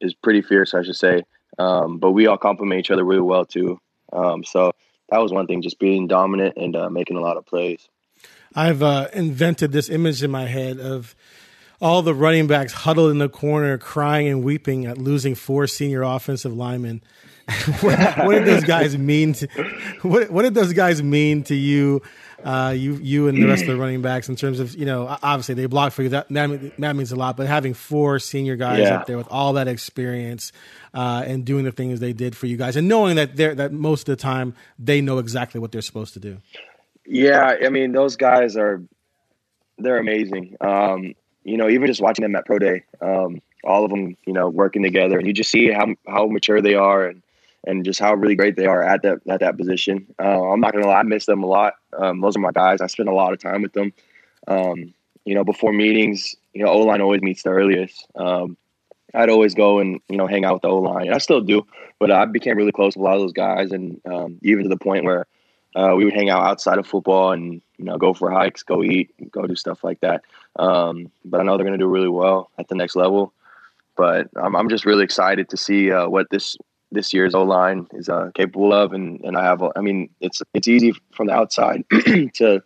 is 0.00 0.14
pretty 0.14 0.42
fierce, 0.42 0.74
I 0.74 0.82
should 0.82 0.96
say. 0.96 1.22
Um, 1.58 1.98
but 1.98 2.10
we 2.10 2.26
all 2.26 2.36
complement 2.36 2.80
each 2.80 2.90
other 2.90 3.04
really 3.04 3.22
well 3.22 3.44
too. 3.44 3.80
Um, 4.12 4.42
so 4.42 4.72
that 5.10 5.18
was 5.18 5.32
one 5.32 5.46
thing, 5.46 5.62
just 5.62 5.78
being 5.78 6.08
dominant 6.08 6.56
and 6.56 6.74
uh, 6.74 6.90
making 6.90 7.16
a 7.16 7.20
lot 7.20 7.36
of 7.36 7.46
plays. 7.46 7.88
I've 8.54 8.82
uh, 8.82 9.08
invented 9.12 9.70
this 9.70 9.88
image 9.88 10.22
in 10.22 10.30
my 10.30 10.46
head 10.46 10.80
of 10.80 11.14
all 11.80 12.02
the 12.02 12.14
running 12.14 12.46
backs 12.46 12.72
huddled 12.72 13.10
in 13.10 13.18
the 13.18 13.28
corner, 13.28 13.78
crying 13.78 14.28
and 14.28 14.42
weeping 14.42 14.86
at 14.86 14.98
losing 14.98 15.34
four 15.34 15.66
senior 15.66 16.02
offensive 16.02 16.52
linemen. 16.52 17.02
what, 17.80 18.26
what, 18.26 18.32
did 18.32 18.46
those 18.46 18.64
guys 18.64 18.98
mean 18.98 19.34
to? 19.34 19.46
What, 20.02 20.30
what 20.30 20.42
did 20.42 20.54
those 20.54 20.72
guys 20.72 21.00
mean 21.00 21.44
to 21.44 21.54
you? 21.54 22.02
Uh, 22.44 22.74
you, 22.76 22.94
you, 22.96 23.28
and 23.28 23.42
the 23.42 23.46
rest 23.46 23.62
of 23.62 23.68
the 23.68 23.76
running 23.76 24.02
backs 24.02 24.28
in 24.28 24.36
terms 24.36 24.60
of 24.60 24.74
you 24.74 24.84
know, 24.84 25.06
obviously 25.22 25.54
they 25.54 25.66
block 25.66 25.92
for 25.92 26.02
you. 26.02 26.10
That 26.10 26.28
that, 26.28 26.96
means 26.96 27.12
a 27.12 27.16
lot. 27.16 27.36
But 27.36 27.46
having 27.46 27.74
four 27.74 28.18
senior 28.18 28.56
guys 28.56 28.80
yeah. 28.80 28.96
up 28.96 29.06
there 29.06 29.16
with 29.16 29.28
all 29.30 29.54
that 29.54 29.68
experience 29.68 30.52
uh, 30.92 31.24
and 31.26 31.44
doing 31.44 31.64
the 31.64 31.72
things 31.72 31.98
they 32.00 32.12
did 32.12 32.36
for 32.36 32.46
you 32.46 32.56
guys, 32.56 32.76
and 32.76 32.88
knowing 32.88 33.16
that 33.16 33.36
they're 33.36 33.54
that 33.54 33.72
most 33.72 34.08
of 34.08 34.16
the 34.16 34.22
time 34.22 34.54
they 34.78 35.00
know 35.00 35.18
exactly 35.18 35.60
what 35.60 35.72
they're 35.72 35.82
supposed 35.82 36.14
to 36.14 36.20
do. 36.20 36.38
Yeah, 37.06 37.56
I 37.64 37.68
mean, 37.68 37.92
those 37.92 38.16
guys 38.16 38.56
are 38.56 38.82
they're 39.78 39.98
amazing. 39.98 40.56
Um, 40.60 41.14
you 41.44 41.56
know, 41.56 41.68
even 41.68 41.86
just 41.86 42.00
watching 42.00 42.22
them 42.22 42.34
at 42.36 42.44
pro 42.44 42.58
day, 42.58 42.82
um, 43.00 43.40
all 43.64 43.84
of 43.84 43.90
them, 43.90 44.16
you 44.26 44.32
know, 44.32 44.48
working 44.48 44.82
together, 44.82 45.18
and 45.18 45.26
you 45.26 45.32
just 45.32 45.50
see 45.50 45.70
how 45.70 45.86
how 46.06 46.26
mature 46.26 46.60
they 46.60 46.74
are 46.74 47.06
and 47.06 47.22
and 47.66 47.84
just 47.84 48.00
how 48.00 48.14
really 48.14 48.34
great 48.34 48.56
they 48.56 48.66
are 48.66 48.82
at 48.82 49.02
that 49.02 49.20
at 49.28 49.40
that 49.40 49.56
position. 49.56 50.06
Uh, 50.18 50.50
I'm 50.50 50.60
not 50.60 50.72
gonna 50.72 50.86
lie, 50.86 51.00
I 51.00 51.02
miss 51.02 51.26
them 51.26 51.42
a 51.42 51.46
lot. 51.46 51.74
Um, 51.98 52.20
those 52.20 52.36
are 52.36 52.40
my 52.40 52.52
guys. 52.52 52.80
I 52.80 52.86
spend 52.86 53.08
a 53.08 53.14
lot 53.14 53.32
of 53.32 53.40
time 53.40 53.62
with 53.62 53.72
them. 53.72 53.92
Um, 54.48 54.94
you 55.24 55.34
know, 55.34 55.44
before 55.44 55.72
meetings, 55.72 56.36
you 56.54 56.64
know, 56.64 56.70
O 56.70 56.78
line 56.80 57.00
always 57.00 57.22
meets 57.22 57.42
the 57.42 57.50
earliest. 57.50 58.06
Um, 58.14 58.56
I'd 59.14 59.30
always 59.30 59.54
go 59.54 59.78
and 59.78 60.00
you 60.08 60.16
know 60.16 60.26
hang 60.26 60.44
out 60.44 60.54
with 60.54 60.62
the 60.62 60.68
O 60.68 60.78
line. 60.78 61.12
I 61.12 61.18
still 61.18 61.40
do, 61.40 61.66
but 61.98 62.10
I 62.10 62.24
became 62.24 62.56
really 62.56 62.72
close 62.72 62.96
with 62.96 63.02
a 63.02 63.04
lot 63.04 63.16
of 63.16 63.22
those 63.22 63.32
guys, 63.32 63.72
and 63.72 64.00
um, 64.06 64.38
even 64.42 64.64
to 64.64 64.68
the 64.68 64.76
point 64.76 65.04
where 65.04 65.26
uh, 65.74 65.94
we 65.96 66.04
would 66.04 66.14
hang 66.14 66.30
out 66.30 66.46
outside 66.46 66.78
of 66.78 66.86
football 66.86 67.32
and 67.32 67.60
you 67.76 67.84
know 67.84 67.98
go 67.98 68.14
for 68.14 68.30
hikes, 68.30 68.62
go 68.62 68.82
eat, 68.82 69.10
go 69.30 69.46
do 69.46 69.56
stuff 69.56 69.82
like 69.82 70.00
that. 70.00 70.22
Um, 70.56 71.10
but 71.24 71.40
I 71.40 71.42
know 71.42 71.56
they're 71.56 71.66
to 71.66 71.78
do 71.78 71.86
really 71.86 72.08
well 72.08 72.50
at 72.58 72.68
the 72.68 72.74
next 72.74 72.96
level. 72.96 73.32
But 73.96 74.28
I'm, 74.36 74.54
I'm 74.54 74.68
just 74.68 74.84
really 74.84 75.04
excited 75.04 75.48
to 75.48 75.56
see 75.56 75.90
uh, 75.90 76.08
what 76.08 76.28
this 76.30 76.56
this 76.92 77.12
year's 77.12 77.34
O 77.34 77.42
line 77.42 77.86
is 77.92 78.08
uh, 78.08 78.30
capable 78.34 78.72
of, 78.72 78.92
and 78.92 79.20
and 79.24 79.36
I 79.36 79.44
have 79.44 79.62
I 79.74 79.80
mean 79.80 80.10
it's 80.20 80.42
it's 80.54 80.68
easy 80.68 80.92
from 81.12 81.28
the 81.28 81.34
outside 81.34 81.84
to 82.34 82.62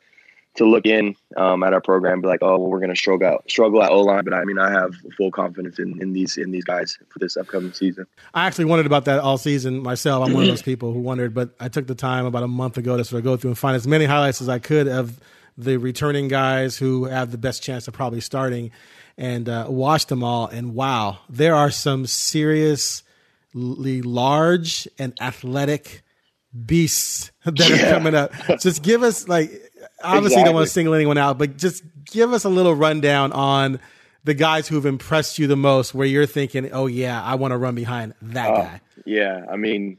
to 0.57 0.65
look 0.65 0.85
in 0.85 1.15
um, 1.37 1.63
at 1.63 1.73
our 1.73 1.81
program 1.81 2.15
and 2.15 2.23
be 2.23 2.29
like, 2.29 2.43
oh, 2.43 2.59
well, 2.59 2.69
we're 2.69 2.81
going 2.81 2.91
to 2.91 2.97
struggle 2.97 3.29
out, 3.29 3.49
struggle 3.49 3.83
at 3.83 3.91
O 3.91 4.01
line, 4.01 4.25
but 4.25 4.35
I 4.35 4.45
mean, 4.45 4.59
I 4.59 4.71
have 4.71 4.95
full 5.17 5.31
confidence 5.31 5.79
in, 5.79 6.01
in 6.03 6.13
these 6.13 6.37
in 6.37 6.51
these 6.51 6.65
guys 6.65 6.99
for 7.09 7.19
this 7.19 7.37
upcoming 7.37 7.73
season. 7.73 8.07
I 8.35 8.47
actually 8.47 8.67
wondered 8.67 8.87
about 8.87 9.05
that 9.05 9.21
all 9.21 9.39
season 9.39 9.83
myself. 9.83 10.27
I'm 10.27 10.35
one 10.35 10.45
of 10.45 10.49
those 10.49 10.63
people 10.71 10.93
who 10.93 11.01
wondered, 11.01 11.35
but 11.35 11.55
I 11.61 11.69
took 11.69 11.87
the 11.87 11.95
time 11.95 12.27
about 12.27 12.43
a 12.43 12.49
month 12.49 12.79
ago 12.79 12.97
to 12.97 13.05
sort 13.05 13.21
of 13.21 13.25
go 13.25 13.37
through 13.37 13.51
and 13.51 13.59
find 13.59 13.77
as 13.77 13.87
many 13.87 14.05
highlights 14.05 14.43
as 14.43 14.49
I 14.49 14.59
could 14.59 14.89
of 14.89 15.21
the 15.57 15.77
returning 15.77 16.29
guys 16.29 16.77
who 16.77 17.05
have 17.05 17.31
the 17.31 17.39
best 17.39 17.63
chance 17.63 17.87
of 17.87 17.95
probably 17.95 18.21
starting, 18.21 18.71
and 19.17 19.49
uh, 19.49 19.67
watch 19.69 20.07
them 20.07 20.25
all. 20.25 20.47
And 20.47 20.75
wow, 20.75 21.19
there 21.29 21.55
are 21.55 21.71
some 21.71 22.07
seriously 22.07 23.07
large 23.55 24.89
and 24.99 25.13
athletic 25.21 26.03
beasts 26.67 27.31
that 27.45 27.59
yeah. 27.59 27.77
are 27.77 27.93
coming 27.93 28.15
up. 28.15 28.33
Just 28.61 28.83
give 28.83 29.03
us 29.03 29.29
like 29.29 29.51
obviously 30.03 30.27
exactly. 30.27 30.45
don't 30.45 30.55
want 30.55 30.67
to 30.67 30.73
single 30.73 30.95
anyone 30.95 31.19
out, 31.19 31.39
but 31.39 31.57
just 31.57 31.83
give 32.05 32.33
us 32.33 32.45
a 32.45 32.49
little 32.49 32.75
rundown 32.75 33.33
on 33.33 33.81
the 34.25 34.35
guys 34.35 34.69
who've 34.69 34.87
impressed 34.87 35.39
you 35.39 35.47
the 35.47 35.57
most, 35.57 35.95
where 35.95 36.07
you're 36.07 36.27
thinking, 36.27 36.71
"Oh 36.73 36.87
yeah, 36.87 37.23
I 37.23 37.37
want 37.37 37.53
to 37.53 37.57
run 37.57 37.75
behind 37.75 38.15
that 38.23 38.51
uh, 38.51 38.57
guy." 38.57 38.81
Yeah, 39.07 39.47
I 39.51 39.57
mean, 39.57 39.99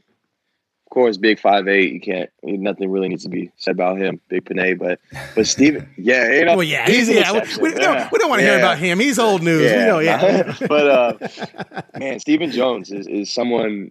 course, 0.92 1.16
big 1.16 1.40
five 1.40 1.66
eight. 1.68 1.92
You 1.92 2.00
can't. 2.00 2.30
Nothing 2.42 2.90
really 2.90 3.08
needs 3.08 3.24
to 3.24 3.28
be 3.28 3.50
said 3.56 3.72
about 3.72 3.98
him, 3.98 4.20
Big 4.28 4.44
Penei. 4.44 4.78
But 4.78 5.00
but 5.34 5.46
Steven, 5.46 5.88
yeah, 5.96 6.30
you 6.30 6.44
know, 6.44 6.56
well, 6.56 6.64
yeah, 6.64 6.86
he's, 6.86 7.08
he's 7.08 7.16
yeah. 7.16 7.32
We, 7.32 7.72
we. 7.72 7.74
Don't, 7.74 8.12
we, 8.12 8.18
don't, 8.18 8.28
want 8.28 8.40
to 8.40 8.44
yeah. 8.44 8.50
hear 8.50 8.58
about 8.58 8.78
him. 8.78 9.00
He's 9.00 9.18
old 9.18 9.42
news. 9.42 9.64
Yeah. 9.64 9.78
We 9.78 9.86
know, 9.86 9.98
yeah. 9.98 10.56
but 10.68 10.88
uh, 10.88 11.82
man, 11.98 12.20
Steven 12.20 12.50
Jones 12.50 12.92
is 12.92 13.06
is 13.06 13.32
someone 13.32 13.90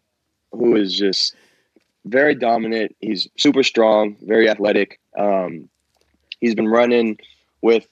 who 0.51 0.75
is 0.75 0.97
just 0.97 1.35
very 2.05 2.35
dominant. 2.35 2.95
He's 3.01 3.27
super 3.37 3.63
strong, 3.63 4.15
very 4.21 4.49
athletic. 4.49 4.99
Um, 5.17 5.69
he's 6.39 6.55
been 6.55 6.67
running 6.67 7.17
with 7.61 7.87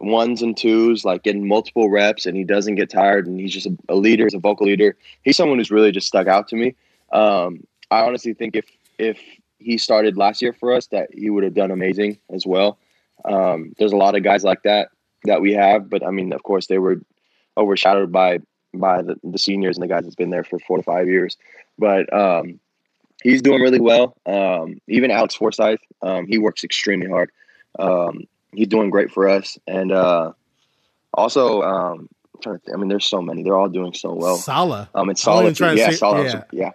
ones 0.00 0.40
and 0.40 0.56
twos, 0.56 1.04
like 1.04 1.24
getting 1.24 1.46
multiple 1.48 1.90
reps, 1.90 2.26
and 2.26 2.36
he 2.36 2.44
doesn't 2.44 2.76
get 2.76 2.90
tired. 2.90 3.26
And 3.26 3.40
he's 3.40 3.52
just 3.52 3.66
a, 3.66 3.76
a 3.88 3.96
leader, 3.96 4.24
he's 4.24 4.34
a 4.34 4.38
vocal 4.38 4.66
leader. 4.66 4.96
He's 5.22 5.36
someone 5.36 5.58
who's 5.58 5.70
really 5.70 5.90
just 5.90 6.06
stuck 6.06 6.28
out 6.28 6.48
to 6.48 6.56
me. 6.56 6.74
Um, 7.12 7.64
I 7.92 8.06
honestly 8.06 8.34
think 8.34 8.56
if 8.56 8.66
if 8.98 9.20
he 9.58 9.78
started 9.78 10.16
last 10.16 10.42
year 10.42 10.52
for 10.52 10.72
us, 10.72 10.86
that 10.88 11.08
he 11.12 11.30
would 11.30 11.44
have 11.44 11.54
done 11.54 11.70
amazing 11.70 12.18
as 12.30 12.46
well. 12.46 12.78
Um, 13.24 13.74
there's 13.78 13.92
a 13.92 13.96
lot 13.96 14.16
of 14.16 14.22
guys 14.22 14.44
like 14.44 14.62
that 14.64 14.88
that 15.24 15.40
we 15.40 15.52
have, 15.52 15.88
but 15.88 16.04
I 16.04 16.10
mean, 16.10 16.32
of 16.32 16.42
course, 16.42 16.66
they 16.66 16.78
were 16.78 17.00
overshadowed 17.56 18.10
by 18.10 18.40
by 18.74 19.02
the, 19.02 19.16
the 19.22 19.38
seniors 19.38 19.76
and 19.76 19.84
the 19.84 19.88
guys 19.88 20.04
that's 20.04 20.14
been 20.14 20.30
there 20.30 20.44
for 20.44 20.58
four 20.60 20.78
to 20.78 20.82
five 20.82 21.06
years. 21.06 21.36
But 21.78 22.12
um, 22.12 22.58
he's 23.22 23.42
doing 23.42 23.60
really 23.60 23.80
well. 23.80 24.16
Um, 24.26 24.80
even 24.88 25.10
Alex 25.10 25.34
Forsyth, 25.34 25.80
um, 26.00 26.26
he 26.26 26.38
works 26.38 26.64
extremely 26.64 27.08
hard. 27.08 27.30
Um, 27.78 28.24
he's 28.52 28.68
doing 28.68 28.90
great 28.90 29.10
for 29.12 29.28
us, 29.28 29.58
and 29.66 29.92
uh, 29.92 30.32
also, 31.14 31.62
um, 31.62 32.08
i 32.46 32.50
I 32.72 32.76
mean, 32.76 32.88
there's 32.88 33.06
so 33.06 33.22
many. 33.22 33.42
They're 33.42 33.56
all 33.56 33.68
doing 33.68 33.94
so 33.94 34.14
well. 34.14 34.36
Sala, 34.36 34.88
um, 34.94 35.10
it's 35.10 35.22
Sala. 35.22 35.50
Yeah, 35.50 35.90
say, 35.90 35.92
Sala. 35.92 36.24
Yeah. 36.24 36.42
yeah, 36.52 36.70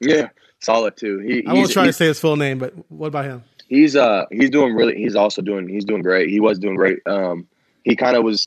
yeah, 0.00 0.28
Sala 0.62 0.90
too. 0.90 1.18
He, 1.18 1.44
I 1.46 1.52
won't 1.52 1.70
try 1.70 1.86
to 1.86 1.92
say 1.92 2.06
his 2.06 2.20
full 2.20 2.36
name, 2.36 2.58
but 2.58 2.72
what 2.90 3.08
about 3.08 3.24
him? 3.24 3.44
He's 3.68 3.96
uh 3.96 4.26
he's 4.30 4.50
doing 4.50 4.74
really. 4.74 4.96
He's 4.96 5.16
also 5.16 5.42
doing. 5.42 5.68
He's 5.68 5.84
doing 5.84 6.02
great. 6.02 6.28
He 6.30 6.40
was 6.40 6.58
doing 6.58 6.76
great. 6.76 6.98
Um, 7.06 7.48
he 7.84 7.96
kind 7.96 8.16
of 8.16 8.24
was. 8.24 8.46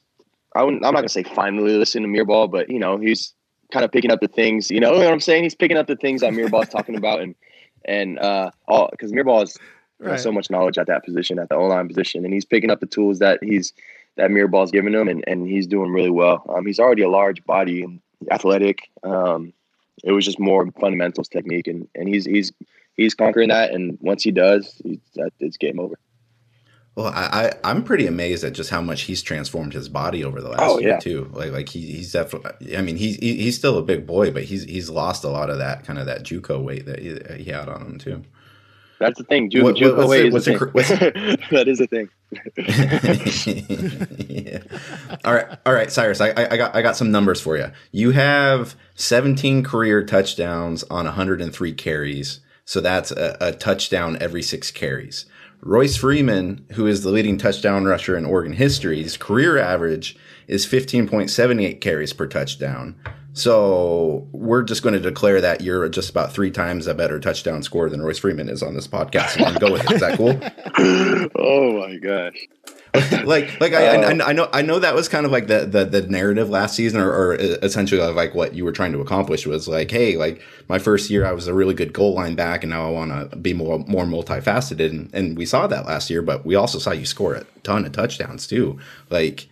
I 0.55 0.63
am 0.63 0.79
not 0.79 0.93
gonna 0.93 1.10
say 1.10 1.24
finally 1.24 1.74
listening 1.77 2.13
to 2.13 2.24
Mirabal, 2.24 2.50
but 2.50 2.69
you 2.69 2.79
know 2.79 2.98
he's 2.98 3.34
kind 3.72 3.84
of 3.84 3.91
picking 3.91 4.12
up 4.12 4.22
the 4.22 4.27
things. 4.27 4.72
You 4.72 4.79
know 4.79 4.93
what 4.93 5.07
I'm 5.07 5.19
saying? 5.19 5.43
He's 5.43 5.55
picking 5.55 5.77
up 5.77 5.88
the 5.88 5.95
things 5.95 6.22
that 6.22 6.31
Mirabal's 6.31 6.69
talking 6.69 6.95
about, 6.95 7.22
and 7.22 7.36
and 7.84 8.19
uh, 8.19 8.51
all 8.67 8.89
because 8.91 9.12
Mirabal 9.12 9.43
is 9.43 9.57
right. 10.00 10.19
so 10.19 10.31
much 10.31 10.50
knowledge 10.50 10.77
at 10.77 10.88
that 10.88 11.03
position, 11.03 11.39
at 11.39 11.50
the 11.50 11.55
O 11.55 11.65
line 11.65 11.88
position, 11.88 12.24
and 12.24 12.34
he's 12.34 12.45
picking 12.45 12.72
up 12.72 12.79
the 12.79 12.86
tools 12.86 13.19
that 13.19 13.39
he's 13.43 13.74
that 14.15 14.29
Mirabal's 14.29 14.72
giving 14.72 14.93
him, 14.93 15.10
and, 15.10 15.24
and 15.27 15.48
he's 15.48 15.67
doing 15.67 15.91
really 15.91 16.10
well. 16.10 16.45
Um, 16.48 16.65
he's 16.65 16.79
already 16.79 17.01
a 17.01 17.10
large 17.10 17.43
body 17.43 17.84
and 17.84 18.00
athletic. 18.31 18.89
Um, 19.03 19.51
it 20.05 20.12
was 20.12 20.24
just 20.24 20.39
more 20.39 20.71
fundamentals, 20.79 21.27
technique, 21.27 21.67
and, 21.67 21.88
and 21.95 22.07
he's 22.07 22.25
he's 22.25 22.53
he's 22.95 23.13
conquering 23.13 23.50
that. 23.50 23.71
And 23.71 23.97
once 24.01 24.24
he 24.24 24.31
does, 24.31 24.79
he's, 24.83 25.00
that, 25.15 25.31
it's 25.39 25.57
game 25.57 25.79
over. 25.79 26.00
Well, 26.95 27.07
I, 27.07 27.51
I 27.62 27.71
am 27.71 27.83
pretty 27.83 28.07
amazed 28.07 28.45
at 28.45 28.53
just 28.53 28.69
how 28.69 28.81
much 28.81 29.01
he's 29.01 29.21
transformed 29.21 29.74
his 29.74 29.89
body 29.89 30.24
over 30.24 30.39
the 30.39 30.47
last 30.47 30.62
oh, 30.62 30.79
year 30.79 30.91
yeah. 30.91 31.00
too. 31.00 31.29
Like 31.33 31.51
like 31.51 31.69
he, 31.69 31.81
he's 31.91 32.13
definitely. 32.13 32.77
I 32.77 32.81
mean, 32.81 32.95
he's 32.95 33.17
he's 33.17 33.57
still 33.57 33.77
a 33.77 33.83
big 33.83 34.07
boy, 34.07 34.31
but 34.31 34.43
he's 34.43 34.63
he's 34.63 34.89
lost 34.89 35.25
a 35.25 35.29
lot 35.29 35.50
of 35.50 35.57
that 35.57 35.83
kind 35.83 36.00
of 36.00 36.05
that 36.05 36.24
JUCO 36.24 36.63
weight 36.63 36.85
that 36.85 37.00
he, 37.00 37.43
he 37.43 37.51
had 37.51 37.67
on 37.67 37.81
him 37.81 37.97
too. 37.97 38.24
That's 39.00 39.18
the 39.18 39.24
thing. 39.25 39.50
Ju- 39.50 39.64
what, 39.64 39.75
Juco 39.75 40.08
way 40.08 40.28
is 40.28 40.46
thing. 40.46 40.58
that 41.52 41.68
is 41.68 41.82
a 41.82 41.88
thing. 41.88 42.10
yeah. 44.28 44.60
All 45.24 45.34
right, 45.34 45.48
all 45.66 45.74
right, 45.74 45.92
Cyrus. 45.92 46.22
I, 46.22 46.34
I 46.50 46.58
got 46.58 46.75
I 46.75 46.82
got 46.82 46.96
some 46.96 47.12
numbers 47.12 47.42
for 47.42 47.58
you. 47.58 47.72
You 47.92 48.12
have 48.12 48.75
17 48.96 49.64
career 49.64 50.04
touchdowns 50.04 50.84
on 50.84 51.06
103 51.06 51.74
carries, 51.74 52.40
so 52.65 52.81
that's 52.81 53.12
a, 53.12 53.38
a 53.39 53.51
touchdown 53.51 54.17
every 54.19 54.41
six 54.41 54.72
carries. 54.72 55.25
Royce 55.62 55.98
Freeman, 55.98 56.65
who 56.74 56.86
is 56.86 57.03
the 57.03 57.10
leading 57.10 57.38
touchdown 57.38 57.86
rusher 57.86 58.15
in 58.15 58.25
Oregon 58.25 58.53
history, 58.53 59.01
his 59.01 59.17
career 59.17 59.57
average 59.57 60.15
is 60.48 60.65
15.78 60.65 61.81
carries 61.81 62.13
per 62.13 62.27
touchdown. 62.27 62.95
So 63.34 64.27
we're 64.31 64.63
just 64.63 64.81
going 64.81 64.93
to 64.93 65.00
declare 65.00 65.41
that 65.41 65.62
you're 65.62 65.89
just 65.89 66.10
about 66.10 66.31
three 66.31 66.51
times 66.51 66.88
a 66.88 66.93
better 66.93 67.19
touchdown 67.19 67.63
scorer 67.63 67.89
than 67.89 68.01
Royce 68.01 68.19
Freeman 68.19 68.48
is 68.48 68.63
on 68.63 68.75
this 68.75 68.88
podcast 68.88 69.60
go 69.60 69.72
with 69.72 69.84
it. 69.84 69.91
Is 69.91 70.01
that 70.01 70.17
cool? 70.17 70.39
oh 71.36 71.79
my 71.79 71.98
gosh. 71.98 72.48
like, 73.25 73.60
like 73.60 73.74
I, 73.74 73.88
uh, 73.88 74.02
I, 74.02 74.30
I, 74.30 74.34
know, 74.34 74.50
I 74.54 74.62
know 74.62 74.80
that 74.80 74.96
was 74.96 75.08
kind 75.10 75.25
of 75.25 75.32
like 75.32 75.48
the, 75.48 75.66
the, 75.66 75.86
the 75.86 76.02
narrative 76.04 76.50
last 76.50 76.75
season, 76.75 77.00
or, 77.00 77.12
or 77.12 77.36
essentially 77.36 78.02
like 78.02 78.36
what 78.36 78.54
you 78.54 78.66
were 78.66 78.72
trying 78.72 78.92
to 78.94 79.00
accomplish 79.00 79.46
was 79.46 79.68
like, 79.68 79.92
hey, 79.92 80.18
like 80.18 80.42
my 80.68 80.80
first 80.80 81.10
year, 81.10 81.25
I 81.25 81.32
was 81.32 81.48
a 81.48 81.54
really 81.54 81.74
good 81.74 81.94
goal 81.94 82.14
line 82.14 82.36
back, 82.36 82.64
and 82.64 82.72
now 82.72 82.88
I 82.88 82.92
want 82.92 83.32
to 83.32 83.36
be 83.38 83.54
more 83.54 83.80
more 83.80 84.06
multifaceted, 84.06 84.90
and, 84.90 85.10
and 85.14 85.38
we 85.38 85.46
saw 85.46 85.68
that 85.68 85.86
last 85.86 86.10
year, 86.10 86.22
but 86.22 86.46
we 86.46 86.56
also 86.56 86.80
saw 86.80 86.92
you 86.92 87.06
score 87.06 87.36
a 87.36 87.44
ton 87.64 87.86
of 87.86 87.92
touchdowns 87.92 88.48
too. 88.48 88.80
Like, 89.10 89.48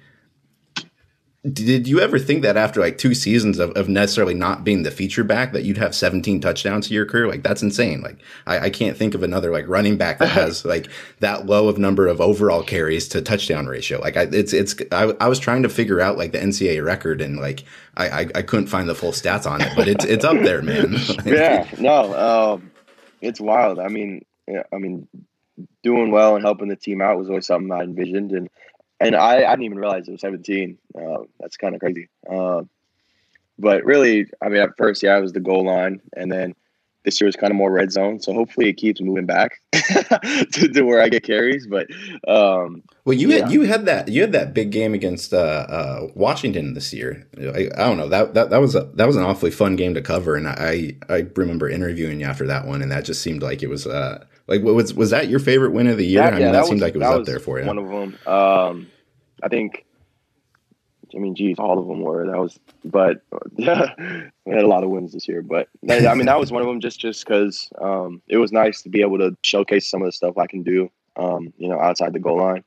did 1.51 1.89
you 1.89 1.99
ever 1.99 2.17
think 2.17 2.41
that 2.41 2.55
after 2.55 2.79
like 2.79 2.97
two 2.97 3.13
seasons 3.13 3.59
of, 3.59 3.71
of 3.71 3.89
necessarily 3.89 4.33
not 4.33 4.63
being 4.63 4.83
the 4.83 4.91
feature 4.91 5.25
back 5.25 5.51
that 5.51 5.63
you'd 5.63 5.77
have 5.77 5.93
17 5.93 6.39
touchdowns 6.39 6.87
to 6.87 6.93
your 6.93 7.05
career? 7.05 7.27
Like 7.27 7.43
that's 7.43 7.61
insane. 7.61 8.01
Like 8.01 8.17
I, 8.47 8.59
I 8.59 8.69
can't 8.69 8.95
think 8.95 9.13
of 9.13 9.23
another 9.23 9.51
like 9.51 9.67
running 9.67 9.97
back 9.97 10.19
that 10.19 10.29
has 10.29 10.63
like 10.63 10.87
that 11.19 11.45
low 11.45 11.67
of 11.67 11.77
number 11.77 12.07
of 12.07 12.21
overall 12.21 12.63
carries 12.63 13.09
to 13.09 13.21
touchdown 13.21 13.67
ratio. 13.67 13.99
Like 13.99 14.15
I, 14.15 14.21
it's, 14.31 14.53
it's, 14.53 14.75
I, 14.93 15.13
I 15.19 15.27
was 15.27 15.37
trying 15.37 15.63
to 15.63 15.69
figure 15.69 15.99
out 15.99 16.17
like 16.17 16.31
the 16.31 16.39
NCAA 16.39 16.83
record 16.83 17.19
and 17.19 17.37
like 17.37 17.65
I, 17.97 18.07
I, 18.07 18.19
I 18.35 18.41
couldn't 18.41 18.67
find 18.67 18.87
the 18.87 18.95
full 18.95 19.11
stats 19.11 19.45
on 19.45 19.59
it, 19.59 19.73
but 19.75 19.89
it's, 19.89 20.05
it's 20.05 20.23
up 20.23 20.41
there, 20.43 20.61
man. 20.61 20.95
yeah, 21.25 21.67
no, 21.77 22.53
um, 22.53 22.71
it's 23.19 23.41
wild. 23.41 23.79
I 23.79 23.89
mean, 23.89 24.23
yeah, 24.47 24.63
I 24.71 24.77
mean, 24.77 25.09
doing 25.83 26.09
well 26.09 26.35
and 26.35 26.45
helping 26.45 26.69
the 26.69 26.77
team 26.77 27.01
out 27.01 27.17
was 27.17 27.27
always 27.27 27.45
something 27.45 27.71
I 27.71 27.81
envisioned. 27.81 28.31
And 28.31 28.49
and 29.05 29.15
I, 29.15 29.43
I 29.43 29.49
didn't 29.51 29.63
even 29.63 29.79
realize 29.79 30.07
it 30.07 30.11
was 30.11 30.21
17. 30.21 30.77
Uh, 30.95 31.23
that's 31.39 31.57
kind 31.57 31.75
of 31.75 31.81
crazy. 31.81 32.09
Uh, 32.29 32.63
but 33.59 33.83
really, 33.85 34.27
I 34.41 34.49
mean, 34.49 34.61
at 34.61 34.77
first, 34.77 35.03
yeah, 35.03 35.17
it 35.17 35.21
was 35.21 35.33
the 35.33 35.39
goal 35.39 35.65
line, 35.65 36.01
and 36.15 36.31
then 36.31 36.55
this 37.03 37.19
year 37.19 37.27
was 37.27 37.35
kind 37.35 37.51
of 37.51 37.57
more 37.57 37.71
red 37.71 37.91
zone. 37.91 38.19
So 38.19 38.33
hopefully, 38.33 38.69
it 38.69 38.73
keeps 38.73 39.01
moving 39.01 39.25
back 39.25 39.61
to, 39.73 40.69
to, 40.73 40.81
where 40.81 41.01
I 41.01 41.09
get 41.09 41.23
carries. 41.23 41.67
But 41.67 41.87
um, 42.27 42.83
well, 43.05 43.13
you 43.13 43.29
yeah. 43.29 43.41
had 43.41 43.51
you 43.51 43.61
had 43.61 43.85
that 43.85 44.07
you 44.07 44.21
had 44.21 44.31
that 44.31 44.53
big 44.53 44.71
game 44.71 44.93
against 44.93 45.33
uh, 45.33 45.37
uh, 45.37 46.07
Washington 46.15 46.73
this 46.73 46.93
year. 46.93 47.27
I, 47.37 47.69
I, 47.75 47.87
don't 47.87 47.97
know 47.97 48.09
that, 48.09 48.33
that 48.33 48.49
that 48.49 48.61
was 48.61 48.75
a 48.75 48.85
that 48.95 49.05
was 49.05 49.15
an 49.15 49.23
awfully 49.23 49.51
fun 49.51 49.75
game 49.75 49.93
to 49.93 50.01
cover, 50.01 50.35
and 50.35 50.47
I 50.47 50.95
I 51.09 51.27
remember 51.35 51.69
interviewing 51.69 52.19
you 52.21 52.25
after 52.25 52.47
that 52.47 52.65
one, 52.65 52.81
and 52.81 52.91
that 52.91 53.05
just 53.05 53.21
seemed 53.21 53.41
like 53.41 53.61
it 53.63 53.69
was. 53.69 53.85
Uh, 53.85 54.25
like, 54.45 54.61
was 54.61 54.93
was 54.93 55.11
that 55.11 55.29
your 55.29 55.39
favorite 55.39 55.71
win 55.71 55.87
of 55.87 55.97
the 55.97 56.05
year? 56.05 56.21
That, 56.21 56.33
I 56.33 56.35
mean, 56.35 56.45
that, 56.47 56.51
that 56.51 56.59
was, 56.61 56.69
seemed 56.69 56.81
like 56.81 56.95
it 56.95 56.97
was 56.97 57.07
up 57.07 57.19
was 57.19 57.27
there 57.27 57.39
for 57.39 57.61
you. 57.61 57.65
One 57.65 57.77
of 57.77 57.87
them. 57.87 58.17
Um, 58.27 58.87
I 59.43 59.49
think. 59.49 59.85
I 61.15 61.19
mean, 61.19 61.35
geez, 61.35 61.59
all 61.59 61.77
of 61.77 61.87
them 61.87 62.01
were. 62.01 62.25
That 62.25 62.39
was, 62.39 62.59
but 62.83 63.21
yeah, 63.55 63.93
we 64.45 64.55
had 64.55 64.63
a 64.63 64.67
lot 64.67 64.83
of 64.83 64.89
wins 64.89 65.13
this 65.13 65.27
year. 65.27 65.43
But 65.43 65.69
I 65.87 66.15
mean, 66.15 66.25
that 66.25 66.39
was 66.39 66.51
one 66.51 66.63
of 66.63 66.67
them. 66.67 66.79
Just 66.79 66.99
just 66.99 67.23
because 67.25 67.69
um, 67.79 68.21
it 68.27 68.37
was 68.37 68.51
nice 68.51 68.81
to 68.81 68.89
be 68.89 69.01
able 69.01 69.19
to 69.19 69.37
showcase 69.43 69.87
some 69.87 70.01
of 70.01 70.07
the 70.07 70.11
stuff 70.11 70.37
I 70.37 70.47
can 70.47 70.63
do. 70.63 70.89
Um, 71.15 71.53
you 71.57 71.67
know, 71.67 71.79
outside 71.79 72.13
the 72.13 72.19
goal 72.19 72.37
line. 72.37 72.63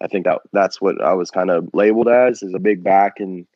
I 0.00 0.08
think 0.08 0.26
that 0.26 0.42
that's 0.52 0.80
what 0.80 1.02
I 1.02 1.14
was 1.14 1.30
kind 1.30 1.50
of 1.50 1.70
labeled 1.72 2.08
as 2.08 2.42
is 2.42 2.52
a 2.54 2.58
big 2.58 2.84
back 2.84 3.18
and 3.18 3.46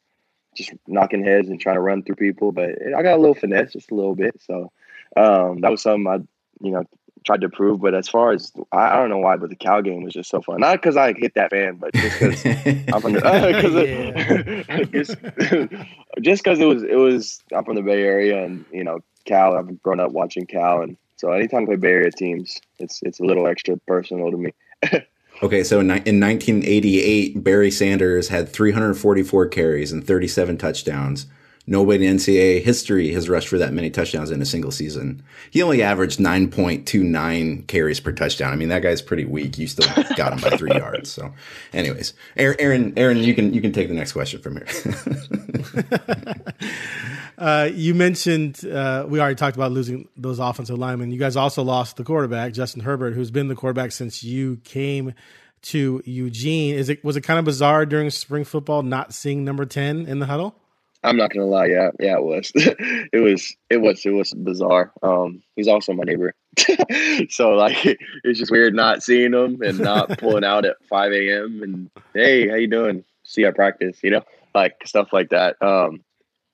just 0.57 0.73
knocking 0.87 1.25
heads 1.25 1.49
and 1.49 1.61
trying 1.61 1.77
to 1.77 1.81
run 1.81 2.03
through 2.03 2.17
people. 2.17 2.53
But 2.53 2.71
I 2.97 3.03
got 3.03 3.17
a 3.17 3.21
little 3.21 3.35
finesse, 3.35 3.73
just 3.73 3.91
a 3.91 3.95
little 3.95 4.15
bit. 4.15 4.41
So 4.41 4.73
um, 5.17 5.61
that 5.61 5.71
was 5.71 5.83
something 5.83 6.07
I, 6.07 6.17
you 6.65 6.73
know, 6.73 6.85
tried 7.25 7.41
to 7.43 7.49
prove. 7.49 7.81
But 7.81 7.95
as 7.95 8.09
far 8.09 8.33
as 8.33 8.53
I, 8.73 8.91
I, 8.91 8.97
don't 8.97 9.11
know 9.11 9.19
why, 9.19 9.37
but 9.37 9.51
the 9.51 9.57
Cal 9.57 9.83
game 9.83 10.03
was 10.03 10.15
just 10.15 10.31
so 10.31 10.41
fun. 10.41 10.61
Not 10.61 10.81
because 10.81 10.97
I 10.97 11.13
hit 11.13 11.35
that 11.35 11.51
fan, 11.51 11.77
but 11.77 11.93
just 11.95 12.19
because 12.19 12.45
I'm 12.95 13.01
from 13.01 13.13
the, 13.15 14.65
uh, 14.69 16.21
just 16.21 16.45
because 16.45 16.59
it 16.59 16.67
was 16.67 16.83
it 16.83 16.97
was 16.97 17.41
I'm 17.55 17.65
from 17.65 17.77
the 17.77 17.83
Bay 17.83 18.03
Area 18.03 18.45
and 18.45 18.65
you 18.73 18.85
know 18.85 19.01
Cal. 19.25 19.57
I've 19.57 19.83
grown 19.83 20.01
up 20.01 20.13
watching 20.13 20.47
Cal, 20.47 20.83
and 20.83 20.97
so 21.17 21.33
anytime 21.33 21.63
I 21.63 21.67
play 21.67 21.77
Bay 21.77 21.89
Area 21.91 22.11
teams, 22.11 22.61
it's 22.79 23.01
it's 23.03 23.21
a 23.21 23.25
little 23.25 23.47
extra 23.47 23.77
personal 23.87 24.31
to 24.31 24.37
me. 24.37 24.53
Okay, 25.43 25.65
so 25.65 25.81
in, 25.81 25.87
in 25.87 26.21
1988, 26.21 27.43
Barry 27.43 27.71
Sanders 27.71 28.29
had 28.29 28.47
344 28.49 29.47
carries 29.47 29.91
and 29.91 30.07
37 30.07 30.59
touchdowns. 30.59 31.27
Nobody 31.71 32.05
in 32.05 32.17
NCAA 32.17 32.65
history 32.65 33.13
has 33.13 33.29
rushed 33.29 33.47
for 33.47 33.57
that 33.57 33.73
many 33.73 33.91
touchdowns 33.91 34.33
in 34.33 34.43
a 34.43 34.45
single 34.45 34.73
season. 34.73 35.23
He 35.53 35.63
only 35.63 35.85
averaged 35.85 36.19
9.29 36.19 37.69
carries 37.69 38.01
per 38.01 38.11
touchdown. 38.11 38.53
I 38.53 38.57
mean, 38.57 38.71
that 38.71 38.83
guy's 38.83 39.01
pretty 39.01 39.25
weak. 39.25 39.57
You 39.57 39.69
still 39.69 39.87
got 40.17 40.33
him 40.33 40.41
by 40.41 40.57
three 40.57 40.73
yards. 40.75 41.13
So, 41.13 41.33
anyways, 41.73 42.13
Aaron, 42.37 42.93
Aaron, 42.97 43.19
you 43.19 43.37
can 43.37 43.55
you 43.55 43.61
can 43.61 43.71
take 43.71 43.87
the 43.87 43.95
next 43.95 44.15
question 44.15 44.43
from 44.43 44.57
here. 44.57 44.67
uh, 47.39 47.71
you 47.73 47.95
mentioned 47.95 48.65
uh, 48.67 49.07
we 49.09 49.21
already 49.21 49.37
talked 49.37 49.55
about 49.55 49.71
losing 49.71 50.09
those 50.17 50.41
offensive 50.41 50.77
linemen. 50.77 51.13
You 51.13 51.21
guys 51.21 51.37
also 51.37 51.63
lost 51.63 51.99
the 51.99 52.03
quarterback, 52.03 52.53
Justin 52.53 52.83
Herbert, 52.83 53.15
who's 53.15 53.31
been 53.31 53.47
the 53.47 53.55
quarterback 53.55 53.93
since 53.93 54.25
you 54.25 54.57
came 54.65 55.15
to 55.63 56.03
Eugene. 56.05 56.75
Is 56.75 56.89
it 56.89 57.05
was 57.05 57.17
it 57.17 57.21
kind 57.21 57.39
of 57.39 57.45
bizarre 57.45 57.87
during 57.87 58.11
spring 58.11 58.43
football 58.43 58.83
not 58.83 59.15
seeing 59.15 59.45
number 59.45 59.67
ten 59.67 60.07
in 60.07 60.19
the 60.19 60.27
huddle? 60.27 60.57
I'm 61.03 61.17
not 61.17 61.33
gonna 61.33 61.47
lie, 61.47 61.67
yeah, 61.67 61.91
yeah, 61.99 62.17
it 62.17 62.25
was. 62.25 62.53
it 62.55 63.23
was 63.23 63.57
it 63.71 63.79
was 63.79 64.05
it 64.05 64.11
was 64.11 64.35
bizarre. 64.35 64.93
Um, 65.03 65.43
he's 65.57 65.69
also 65.69 65.93
my 65.93 66.05
neighbor, 66.05 66.35
so 67.31 67.51
like 67.51 67.77
it's 68.25 68.39
just 68.39 68.51
weird 68.51 68.75
not 68.75 69.03
seeing 69.03 69.33
him 69.33 69.63
and 69.63 69.79
not 69.79 70.09
pulling 70.19 70.45
out 70.45 70.67
at 70.67 70.77
5 70.89 71.13
a.m. 71.13 71.63
and 71.63 71.91
hey, 72.13 72.49
how 72.49 72.57
you 72.57 72.67
doing? 72.67 73.05
See 73.25 73.47
I 73.47 73.51
practice, 73.51 73.99
you 74.03 74.11
know, 74.11 74.23
like 74.55 74.77
stuff 74.85 75.13
like 75.13 75.31
that. 75.31 75.61
Um, 75.63 76.03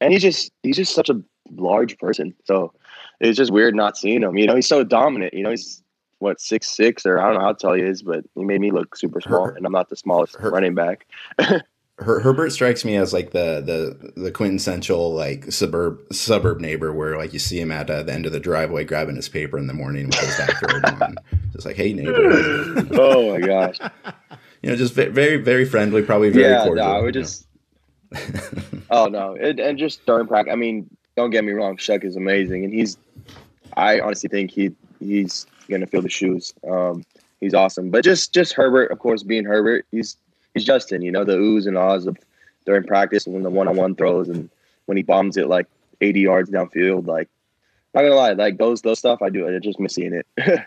and 0.00 0.12
he's 0.12 0.22
just 0.22 0.52
he's 0.62 0.76
just 0.76 0.94
such 0.94 1.10
a 1.10 1.20
large 1.50 1.98
person, 1.98 2.34
so 2.44 2.72
it's 3.20 3.36
just 3.36 3.52
weird 3.52 3.74
not 3.74 3.96
seeing 3.96 4.22
him. 4.22 4.36
You 4.36 4.46
know, 4.46 4.54
he's 4.54 4.68
so 4.68 4.84
dominant. 4.84 5.34
You 5.34 5.42
know, 5.42 5.50
he's 5.50 5.82
what 6.18 6.40
six 6.40 6.70
six 6.70 7.04
or 7.04 7.18
I 7.18 7.26
don't 7.26 7.34
know 7.34 7.46
how 7.46 7.52
tall 7.52 7.74
he 7.74 7.82
is, 7.82 8.02
but 8.02 8.24
he 8.36 8.44
made 8.44 8.60
me 8.60 8.70
look 8.70 8.96
super 8.96 9.20
small, 9.20 9.46
and 9.46 9.66
I'm 9.66 9.72
not 9.72 9.88
the 9.88 9.96
smallest 9.96 10.36
running 10.38 10.74
back. 10.74 11.06
Her, 11.98 12.20
Herbert 12.20 12.50
strikes 12.50 12.84
me 12.84 12.96
as 12.96 13.14
like 13.14 13.30
the 13.30 13.62
the 13.64 14.20
the 14.20 14.30
quintessential 14.30 15.14
like 15.14 15.50
suburb 15.50 16.00
suburb 16.12 16.60
neighbor 16.60 16.92
where 16.92 17.16
like 17.16 17.32
you 17.32 17.38
see 17.38 17.58
him 17.58 17.72
at 17.72 17.88
uh, 17.88 18.02
the 18.02 18.12
end 18.12 18.26
of 18.26 18.32
the 18.32 18.40
driveway 18.40 18.84
grabbing 18.84 19.16
his 19.16 19.30
paper 19.30 19.56
in 19.56 19.66
the 19.66 19.72
morning 19.72 20.06
with 20.06 20.18
his 20.18 20.36
backyard 20.36 20.84
on, 20.84 21.16
just 21.52 21.64
like 21.64 21.76
hey 21.76 21.94
neighbor. 21.94 22.86
oh 22.92 23.32
my 23.32 23.40
gosh. 23.40 23.78
You 24.62 24.70
know, 24.72 24.76
just 24.76 24.94
very 24.94 25.36
very 25.36 25.64
friendly, 25.64 26.02
probably 26.02 26.30
very 26.30 26.50
yeah, 26.50 26.64
cordial. 26.64 26.88
No, 26.88 27.02
we 27.04 27.12
just. 27.12 27.46
oh 28.90 29.06
no, 29.06 29.34
it, 29.34 29.60
and 29.60 29.78
just 29.78 30.04
during 30.06 30.26
practice. 30.26 30.52
I 30.52 30.56
mean, 30.56 30.90
don't 31.14 31.30
get 31.30 31.44
me 31.44 31.52
wrong, 31.52 31.76
Shough 31.76 32.02
is 32.02 32.16
amazing, 32.16 32.64
and 32.64 32.74
he's. 32.74 32.98
I 33.76 34.00
honestly 34.00 34.28
think 34.28 34.50
he 34.50 34.72
he's 34.98 35.46
gonna 35.68 35.86
fill 35.86 36.02
the 36.02 36.08
shoes. 36.08 36.52
Um, 36.68 37.04
he's 37.38 37.54
awesome, 37.54 37.90
but 37.90 38.02
just 38.02 38.34
just 38.34 38.54
Herbert, 38.54 38.90
of 38.90 38.98
course, 38.98 39.22
being 39.22 39.44
Herbert, 39.44 39.86
he's 39.92 40.16
he's 40.56 40.64
Justin. 40.64 41.02
You 41.02 41.12
know 41.12 41.24
the 41.24 41.36
oohs 41.36 41.66
and 41.66 41.76
ahs 41.76 42.06
of 42.06 42.16
during 42.64 42.84
practice 42.84 43.26
when 43.26 43.42
the 43.42 43.50
one-on-one 43.50 43.94
throws 43.94 44.28
and 44.28 44.50
when 44.86 44.96
he 44.96 45.02
bombs 45.02 45.36
it 45.36 45.48
like 45.48 45.66
80 46.00 46.20
yards 46.20 46.50
downfield. 46.50 47.06
Like, 47.06 47.28
not 47.94 48.02
gonna 48.02 48.14
lie, 48.14 48.32
like 48.32 48.58
those 48.58 48.82
those 48.82 48.98
stuff 48.98 49.22
I 49.22 49.28
do. 49.28 49.46
I 49.46 49.58
just 49.58 49.78
miss 49.78 49.94
seeing 49.94 50.14
it. 50.14 50.26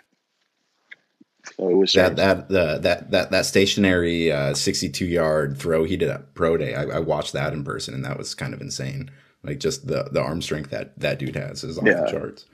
so 1.55 1.69
it 1.69 1.75
was 1.75 1.91
that 1.93 2.15
that 2.15 2.49
the 2.49 2.79
that 2.79 3.11
that 3.11 3.31
that 3.31 3.45
stationary 3.45 4.31
uh, 4.31 4.53
62 4.53 5.05
yard 5.05 5.57
throw 5.57 5.83
he 5.83 5.97
did 5.97 6.09
at 6.09 6.33
pro 6.33 6.55
day. 6.57 6.75
I, 6.75 6.83
I, 6.83 6.99
watched 6.99 7.33
that 7.33 7.53
in 7.53 7.63
person 7.63 7.93
and 7.93 8.05
that 8.05 8.17
was 8.17 8.33
kind 8.35 8.53
of 8.53 8.61
insane. 8.61 9.11
Like 9.43 9.59
just 9.59 9.87
the 9.87 10.03
the 10.11 10.21
arm 10.21 10.41
strength 10.41 10.69
that 10.71 10.99
that 10.99 11.19
dude 11.19 11.35
has 11.35 11.63
is 11.63 11.77
off 11.77 11.85
yeah. 11.85 12.01
the 12.01 12.11
charts 12.11 12.45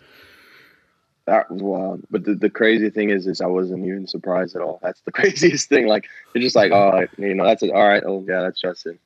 that 1.26 1.50
was 1.52 1.62
wild. 1.62 2.04
But 2.10 2.24
the, 2.24 2.36
the 2.36 2.50
crazy 2.50 2.90
thing 2.90 3.10
is, 3.10 3.28
is 3.28 3.42
I 3.42 3.48
wasn't 3.48 3.86
even 3.86 4.08
surprised 4.08 4.56
at 4.56 4.62
all. 4.62 4.80
That's 4.82 5.02
the 5.02 5.12
craziest 5.14 5.70
thing. 5.70 5.88
Like 5.88 6.08
they're 6.34 6.42
just 6.42 6.56
like, 6.56 6.72
oh, 6.72 7.06
you 7.18 7.34
know, 7.34 7.46
that's 7.46 7.64
it. 7.64 7.72
All 7.72 7.88
right. 7.88 8.04
Oh, 8.06 8.24
yeah, 8.28 8.42
that's 8.42 8.62
Justin. 8.62 9.00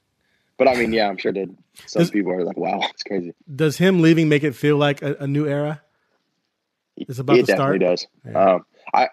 But 0.58 0.68
I 0.68 0.76
mean, 0.76 0.92
yeah, 0.92 1.08
I'm 1.08 1.18
sure 1.18 1.32
that 1.32 1.50
some 1.86 2.02
does, 2.02 2.12
people 2.12 2.34
are 2.34 2.44
like, 2.44 2.58
wow, 2.58 2.82
it's 2.90 3.04
crazy. 3.04 3.34
Does 3.56 3.78
him 3.78 4.02
leaving 4.02 4.28
make 4.28 4.44
it 4.44 4.54
feel 4.54 4.76
like 4.76 5.02
a, 5.02 5.16
a 5.22 5.28
new 5.28 5.48
era? 5.48 5.82
It's 6.98 7.20
about 7.20 7.38
it 7.38 7.46
to 7.46 7.54
start. 7.54 7.80
does. 7.80 8.06
Yeah. 8.26 8.56
Um, 8.56 8.66
I, 8.94 9.08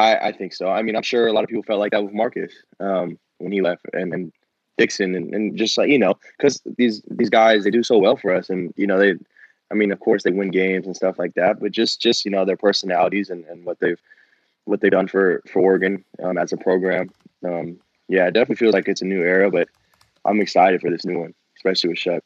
I, 0.00 0.16
I 0.16 0.32
think 0.32 0.54
so. 0.54 0.70
I 0.70 0.80
mean, 0.80 0.96
I'm 0.96 1.02
sure 1.02 1.26
a 1.26 1.32
lot 1.32 1.44
of 1.44 1.50
people 1.50 1.64
felt 1.64 1.80
like 1.80 1.92
that 1.92 2.02
with 2.02 2.14
Marcus 2.14 2.52
um, 2.80 3.18
when 3.38 3.52
he 3.52 3.60
left, 3.60 3.84
and, 3.92 4.14
and 4.14 4.32
Dixon, 4.78 5.14
and, 5.14 5.34
and 5.34 5.56
just 5.56 5.76
like 5.76 5.90
you 5.90 5.98
know, 5.98 6.14
because 6.38 6.62
these 6.78 7.02
these 7.10 7.30
guys 7.30 7.64
they 7.64 7.70
do 7.70 7.82
so 7.82 7.98
well 7.98 8.16
for 8.16 8.34
us, 8.34 8.48
and 8.48 8.72
you 8.76 8.86
know 8.86 8.98
they 8.98 9.14
I 9.70 9.74
mean, 9.74 9.92
of 9.92 10.00
course 10.00 10.22
they 10.22 10.30
win 10.30 10.50
games 10.50 10.86
and 10.86 10.94
stuff 10.94 11.18
like 11.18 11.34
that, 11.34 11.60
but 11.60 11.72
just 11.72 12.00
just 12.00 12.24
you 12.24 12.30
know 12.30 12.44
their 12.44 12.56
personalities 12.56 13.30
and, 13.30 13.44
and 13.46 13.64
what 13.64 13.78
they've 13.80 14.00
what 14.64 14.80
they've 14.80 14.90
done 14.90 15.08
for 15.08 15.42
for 15.50 15.60
Oregon 15.60 16.04
um, 16.22 16.38
as 16.38 16.52
a 16.52 16.56
program. 16.56 17.10
Um, 17.44 17.78
yeah, 18.08 18.26
it 18.26 18.32
definitely 18.32 18.56
feels 18.56 18.74
like 18.74 18.88
it's 18.88 19.02
a 19.02 19.06
new 19.06 19.22
era, 19.22 19.50
but 19.50 19.68
I'm 20.24 20.40
excited 20.40 20.80
for 20.80 20.90
this 20.90 21.04
new 21.04 21.18
one, 21.18 21.34
especially 21.56 21.90
with 21.90 21.98
Shough. 21.98 22.20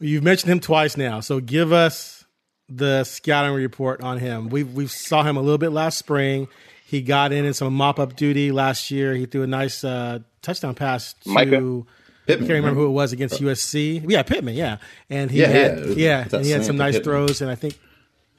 You've 0.00 0.24
mentioned 0.24 0.50
him 0.50 0.60
twice 0.60 0.96
now, 0.96 1.20
so 1.20 1.40
give 1.40 1.72
us 1.72 2.24
the 2.68 3.04
scouting 3.04 3.54
report 3.54 4.02
on 4.02 4.18
him. 4.18 4.48
We 4.48 4.64
we 4.64 4.86
saw 4.86 5.22
him 5.22 5.36
a 5.36 5.40
little 5.40 5.58
bit 5.58 5.70
last 5.70 5.98
spring. 5.98 6.48
He 6.84 7.00
got 7.00 7.32
in 7.32 7.44
in 7.44 7.54
some 7.54 7.72
mop 7.74 7.98
up 7.98 8.16
duty 8.16 8.52
last 8.52 8.90
year. 8.90 9.14
He 9.14 9.24
threw 9.24 9.42
a 9.42 9.46
nice 9.46 9.82
uh, 9.82 10.20
touchdown 10.42 10.74
pass 10.74 11.14
to. 11.24 11.30
Mycah. 11.30 11.86
Pittman, 12.26 12.44
I 12.44 12.48
can't 12.48 12.56
remember 12.58 12.80
right? 12.80 12.84
who 12.84 12.90
it 12.90 12.94
was 12.94 13.12
against 13.12 13.34
uh, 13.34 13.46
USC. 13.46 14.08
Yeah, 14.08 14.22
Pittman. 14.22 14.54
Yeah, 14.54 14.78
and 15.10 15.30
he 15.30 15.40
yeah, 15.40 15.46
had 15.48 15.78
yeah, 15.78 15.94
yeah, 15.96 16.28
and 16.36 16.44
he 16.44 16.52
had 16.52 16.64
some 16.64 16.76
nice 16.76 16.94
Pittman. 16.94 17.04
throws, 17.04 17.40
and 17.40 17.50
I 17.50 17.56
think 17.56 17.78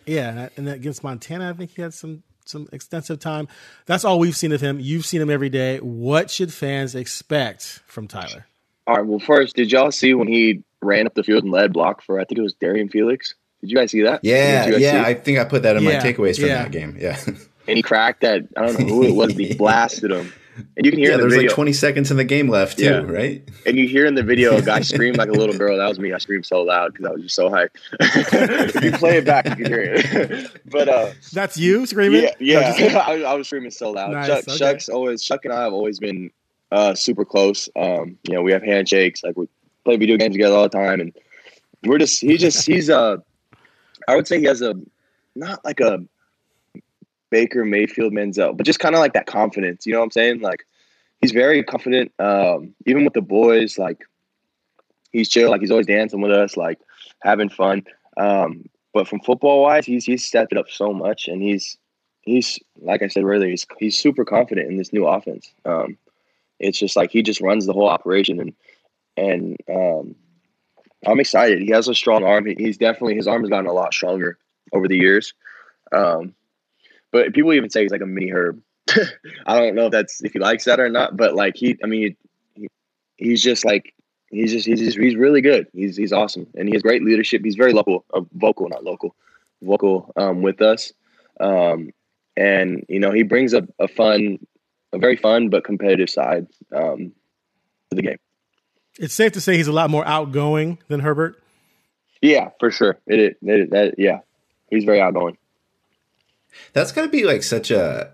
yeah, 0.06 0.50
and 0.58 0.70
against 0.70 1.04
Montana, 1.04 1.50
I 1.50 1.54
think 1.54 1.72
he 1.72 1.82
had 1.82 1.94
some 1.94 2.24
some 2.46 2.68
extensive 2.72 3.20
time. 3.20 3.48
That's 3.86 4.06
all 4.06 4.20
we've 4.20 4.36
seen 4.36 4.52
of 4.52 4.62
him. 4.62 4.80
You've 4.80 5.06
seen 5.06 5.22
him 5.22 5.30
every 5.30 5.50
day. 5.50 5.78
What 5.80 6.30
should 6.30 6.54
fans 6.54 6.96
expect 6.96 7.82
from 7.86 8.08
Tyler? 8.08 8.46
All 8.88 8.96
right. 8.96 9.06
Well, 9.06 9.20
first, 9.20 9.56
did 9.56 9.72
y'all 9.72 9.92
see 9.92 10.14
when 10.14 10.28
he 10.28 10.64
ran 10.82 11.06
up 11.06 11.14
the 11.14 11.24
field 11.24 11.44
and 11.44 11.52
led 11.52 11.74
block 11.74 12.02
for 12.02 12.20
I 12.20 12.26
think 12.26 12.40
it 12.40 12.42
was 12.42 12.54
Darrian 12.54 12.90
Felix? 12.90 13.36
Did 13.62 13.72
you 13.72 13.78
guys 13.78 13.92
see 13.92 14.02
that? 14.02 14.22
Yeah, 14.24 14.68
yeah. 14.76 15.04
I 15.06 15.14
think 15.14 15.40
I 15.40 15.46
put 15.46 15.64
that 15.64 15.78
in 15.78 15.84
yeah, 15.84 16.00
my 16.00 16.04
takeaways 16.04 16.38
from 16.38 16.50
yeah. 16.50 16.64
that 16.64 16.72
game. 16.72 16.98
Yeah. 17.00 17.18
And 17.66 17.78
he 17.78 17.82
cracked 17.82 18.22
that. 18.22 18.42
I 18.58 18.66
don't 18.66 18.78
know 18.78 18.86
who 18.88 19.04
it 19.04 19.16
was. 19.16 19.34
he 19.36 19.54
blasted 19.58 20.12
him 20.12 20.34
And 20.56 20.86
you 20.86 20.92
can 20.92 21.00
hear 21.00 21.10
yeah, 21.10 21.16
in 21.16 21.22
the 21.22 21.24
there's 21.24 21.34
video, 21.36 21.50
like 21.50 21.56
20 21.56 21.74
seconds 21.74 22.12
in 22.12 22.18
the 22.18 22.24
game 22.24 22.48
left 22.48 22.78
too, 22.78 22.86
Yeah. 22.86 23.00
right? 23.02 23.48
and 23.66 23.78
you 23.78 23.88
hear 23.88 24.06
in 24.06 24.16
the 24.16 24.24
video 24.24 24.56
a 24.58 24.62
guy 24.62 24.82
scream 24.94 25.16
like 25.16 25.30
a 25.30 25.34
little 25.34 25.58
girl. 25.58 25.78
That 25.78 25.88
was 25.90 26.00
me. 26.00 26.14
I 26.14 26.18
screamed 26.20 26.46
so 26.46 26.62
loud 26.62 26.94
because 26.94 27.06
I 27.08 27.12
was 27.12 27.22
just 27.24 27.36
so 27.36 27.50
hyped. 27.50 27.70
if 28.00 28.84
you 28.84 28.92
play 28.94 29.18
it 29.18 29.26
back, 29.26 29.48
you 29.50 29.56
can 29.56 29.66
hear 29.66 29.82
it. 29.96 30.62
but 30.66 30.88
uh, 30.90 31.12
That's 31.32 31.58
you 31.58 31.86
screaming? 31.86 32.30
yeah, 32.40 32.76
yeah, 32.78 32.98
I, 33.00 33.22
I 33.24 33.34
was 33.34 33.48
screaming 33.48 33.72
so 33.72 33.92
loud. 33.92 34.12
Nice, 34.12 34.30
Shough, 34.30 34.48
okay. 34.48 34.58
Shough's 34.58 34.90
always 34.90 35.24
Shough 35.24 35.40
and 35.44 35.54
I 35.54 35.64
have 35.64 35.74
always 35.74 36.00
been 36.00 36.30
uh, 36.72 36.94
super 36.94 37.26
close. 37.26 37.70
Um, 37.76 38.18
you 38.28 38.36
know, 38.36 38.42
we 38.42 38.52
have 38.52 38.64
handshakes. 38.64 39.24
Like 39.24 39.38
we 39.38 39.48
play 39.86 39.98
video 39.98 40.18
games 40.18 40.34
together 40.36 40.56
all 40.56 40.64
the 40.64 40.70
time, 40.70 41.00
and 41.00 41.14
we're 41.84 41.98
just 41.98 42.22
he 42.22 42.38
just 42.38 42.66
he's 42.66 42.90
uh, 42.90 43.18
I 44.08 44.16
would 44.16 44.28
say 44.28 44.40
he 44.40 44.46
has 44.46 44.62
a 44.62 44.76
not 45.36 45.64
like 45.66 45.80
a 45.80 46.04
Baker 47.34 47.66
Mayfield 47.66 48.14
Manziel, 48.14 48.56
but 48.56 48.64
just 48.68 48.80
kind 48.80 48.94
of 48.94 49.00
like 49.00 49.14
that 49.14 49.26
confidence. 49.26 49.88
You 49.88 49.94
know 49.94 50.00
what 50.00 50.06
I'm 50.06 50.12
saying? 50.12 50.42
Like 50.42 50.66
he's 51.20 51.32
very 51.32 51.64
confident. 51.64 52.12
Um, 52.20 52.76
even 52.86 53.04
with 53.04 53.14
the 53.14 53.22
boys, 53.22 53.80
like 53.80 54.04
he's 55.12 55.30
chill. 55.30 55.50
Like 55.50 55.62
he's 55.62 55.72
always 55.72 55.88
dancing 55.88 56.22
with 56.22 56.32
us, 56.32 56.56
like 56.56 56.80
having 57.24 57.50
fun. 57.50 57.84
Um, 58.18 58.66
but 58.94 59.08
from 59.08 59.20
football 59.22 59.64
wise, 59.64 59.84
he's 59.88 60.06
he's 60.06 60.24
stepped 60.24 60.52
it 60.52 60.60
up 60.60 60.70
so 60.70 60.94
much, 60.94 61.28
and 61.28 61.42
he's 61.42 61.76
he's 62.22 62.60
like 62.80 63.02
I 63.02 63.08
said 63.08 63.24
earlier, 63.24 63.50
he's 63.50 63.66
he's 63.80 63.98
super 64.00 64.24
confident 64.26 64.70
in 64.70 64.78
this 64.78 64.94
new 64.94 65.08
offense. 65.08 65.52
Um, 65.66 65.98
it's 66.60 66.78
just 66.78 66.96
like 66.96 67.10
he 67.10 67.24
just 67.24 67.42
runs 67.42 67.66
the 67.66 67.74
whole 67.74 67.90
operation, 67.90 68.40
and 68.40 68.54
and 69.18 69.58
um, 69.70 70.16
I'm 71.08 71.20
excited. 71.20 71.64
He 71.64 71.72
has 71.72 71.88
a 71.88 71.96
strong 71.96 72.24
arm. 72.24 72.46
He- 72.46 72.56
He's 72.60 72.78
definitely 72.78 73.16
his 73.16 73.28
arm 73.28 73.42
has 73.42 73.50
gotten 73.50 73.66
a 73.66 73.74
lot 73.74 73.92
stronger 73.92 74.38
over 74.72 74.88
the 74.88 74.98
years. 74.98 75.34
Um, 75.92 76.36
but 77.14 77.34
people 77.34 77.54
even 77.54 77.70
say 77.70 77.84
he's 77.84 77.92
like 77.92 78.02
a 78.02 78.08
mini 78.08 78.32
herb. 78.32 78.62
I 79.46 79.60
don't 79.60 79.76
know 79.76 79.86
if 79.86 79.92
that's 79.92 80.22
if 80.24 80.34
he 80.34 80.40
likes 80.40 80.66
that 80.66 80.80
or 80.80 80.90
not, 80.90 81.16
but 81.16 81.36
like 81.36 81.56
he, 81.56 81.78
I 81.82 81.88
mean, 81.88 82.18
he, 82.56 82.68
he's 83.16 83.42
just 83.42 83.64
like 83.64 83.94
he's 84.30 84.52
just 84.52 84.66
he's 84.66 84.80
just, 84.80 84.98
he's 84.98 85.16
really 85.16 85.40
good. 85.40 85.68
He's 85.74 85.96
he's 85.96 86.12
awesome, 86.12 86.48
and 86.56 86.68
he 86.68 86.74
has 86.74 86.82
great 86.82 87.04
leadership. 87.04 87.42
He's 87.46 87.56
very 87.56 87.72
local, 87.72 88.04
uh, 88.14 88.22
vocal, 88.34 88.68
not 88.68 88.84
local, 88.84 89.16
vocal 89.62 90.12
um, 90.18 90.42
with 90.42 90.62
us. 90.62 90.92
Um, 91.40 91.92
and 92.36 92.84
you 92.90 93.00
know 93.00 93.12
he 93.12 93.22
brings 93.22 93.54
a, 93.54 93.66
a 93.80 93.88
fun, 93.88 94.40
a 94.92 94.98
very 94.98 95.16
fun 95.16 95.50
but 95.50 95.64
competitive 95.64 96.10
side 96.10 96.48
um, 96.76 97.14
to 97.92 97.96
the 97.96 98.02
game. 98.02 98.18
It's 99.00 99.14
safe 99.14 99.32
to 99.34 99.42
say 99.42 99.56
he's 99.56 99.68
a 99.68 99.72
lot 99.72 99.92
more 99.92 100.06
outgoing 100.06 100.80
than 100.88 101.00
Herbert. 101.00 101.42
Yeah, 102.22 102.50
for 102.60 102.72
sure. 102.72 102.98
It, 103.06 103.20
it, 103.20 103.38
it 103.44 103.70
that 103.70 103.96
yeah, 104.00 104.20
he's 104.72 104.84
very 104.84 105.00
outgoing. 105.00 105.38
That's 106.74 106.92
got 106.92 107.04
to 107.04 107.08
be 107.08 107.24
like 107.24 107.44
such 107.44 107.72
a 107.72 108.12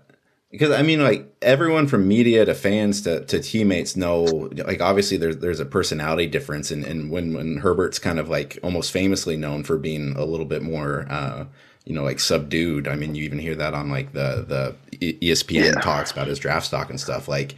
because 0.50 0.72
I 0.72 0.82
mean 0.82 1.02
like 1.02 1.32
everyone 1.40 1.86
from 1.86 2.08
media 2.08 2.44
to 2.44 2.54
fans 2.54 3.02
to, 3.02 3.24
to 3.26 3.40
teammates 3.40 3.96
know 3.96 4.50
like 4.52 4.80
obviously 4.80 5.16
there's 5.16 5.38
there's 5.38 5.60
a 5.60 5.64
personality 5.66 6.26
difference 6.26 6.70
and, 6.70 6.84
and 6.84 7.10
when 7.10 7.34
when 7.34 7.58
Herbert's 7.58 7.98
kind 7.98 8.18
of 8.18 8.28
like 8.28 8.58
almost 8.62 8.92
famously 8.92 9.36
known 9.36 9.62
for 9.62 9.78
being 9.78 10.16
a 10.16 10.24
little 10.24 10.46
bit 10.46 10.62
more 10.62 11.06
uh 11.08 11.46
you 11.84 11.94
know 11.94 12.02
like 12.02 12.20
subdued 12.20 12.88
I 12.88 12.96
mean 12.96 13.14
you 13.14 13.24
even 13.24 13.38
hear 13.38 13.54
that 13.54 13.74
on 13.74 13.90
like 13.90 14.12
the 14.12 14.44
the 14.46 14.89
ESPN 15.00 15.64
Yeah. 15.64 15.80
talks 15.80 16.10
about 16.10 16.26
his 16.28 16.38
draft 16.38 16.66
stock 16.66 16.90
and 16.90 17.00
stuff 17.00 17.26
like 17.28 17.54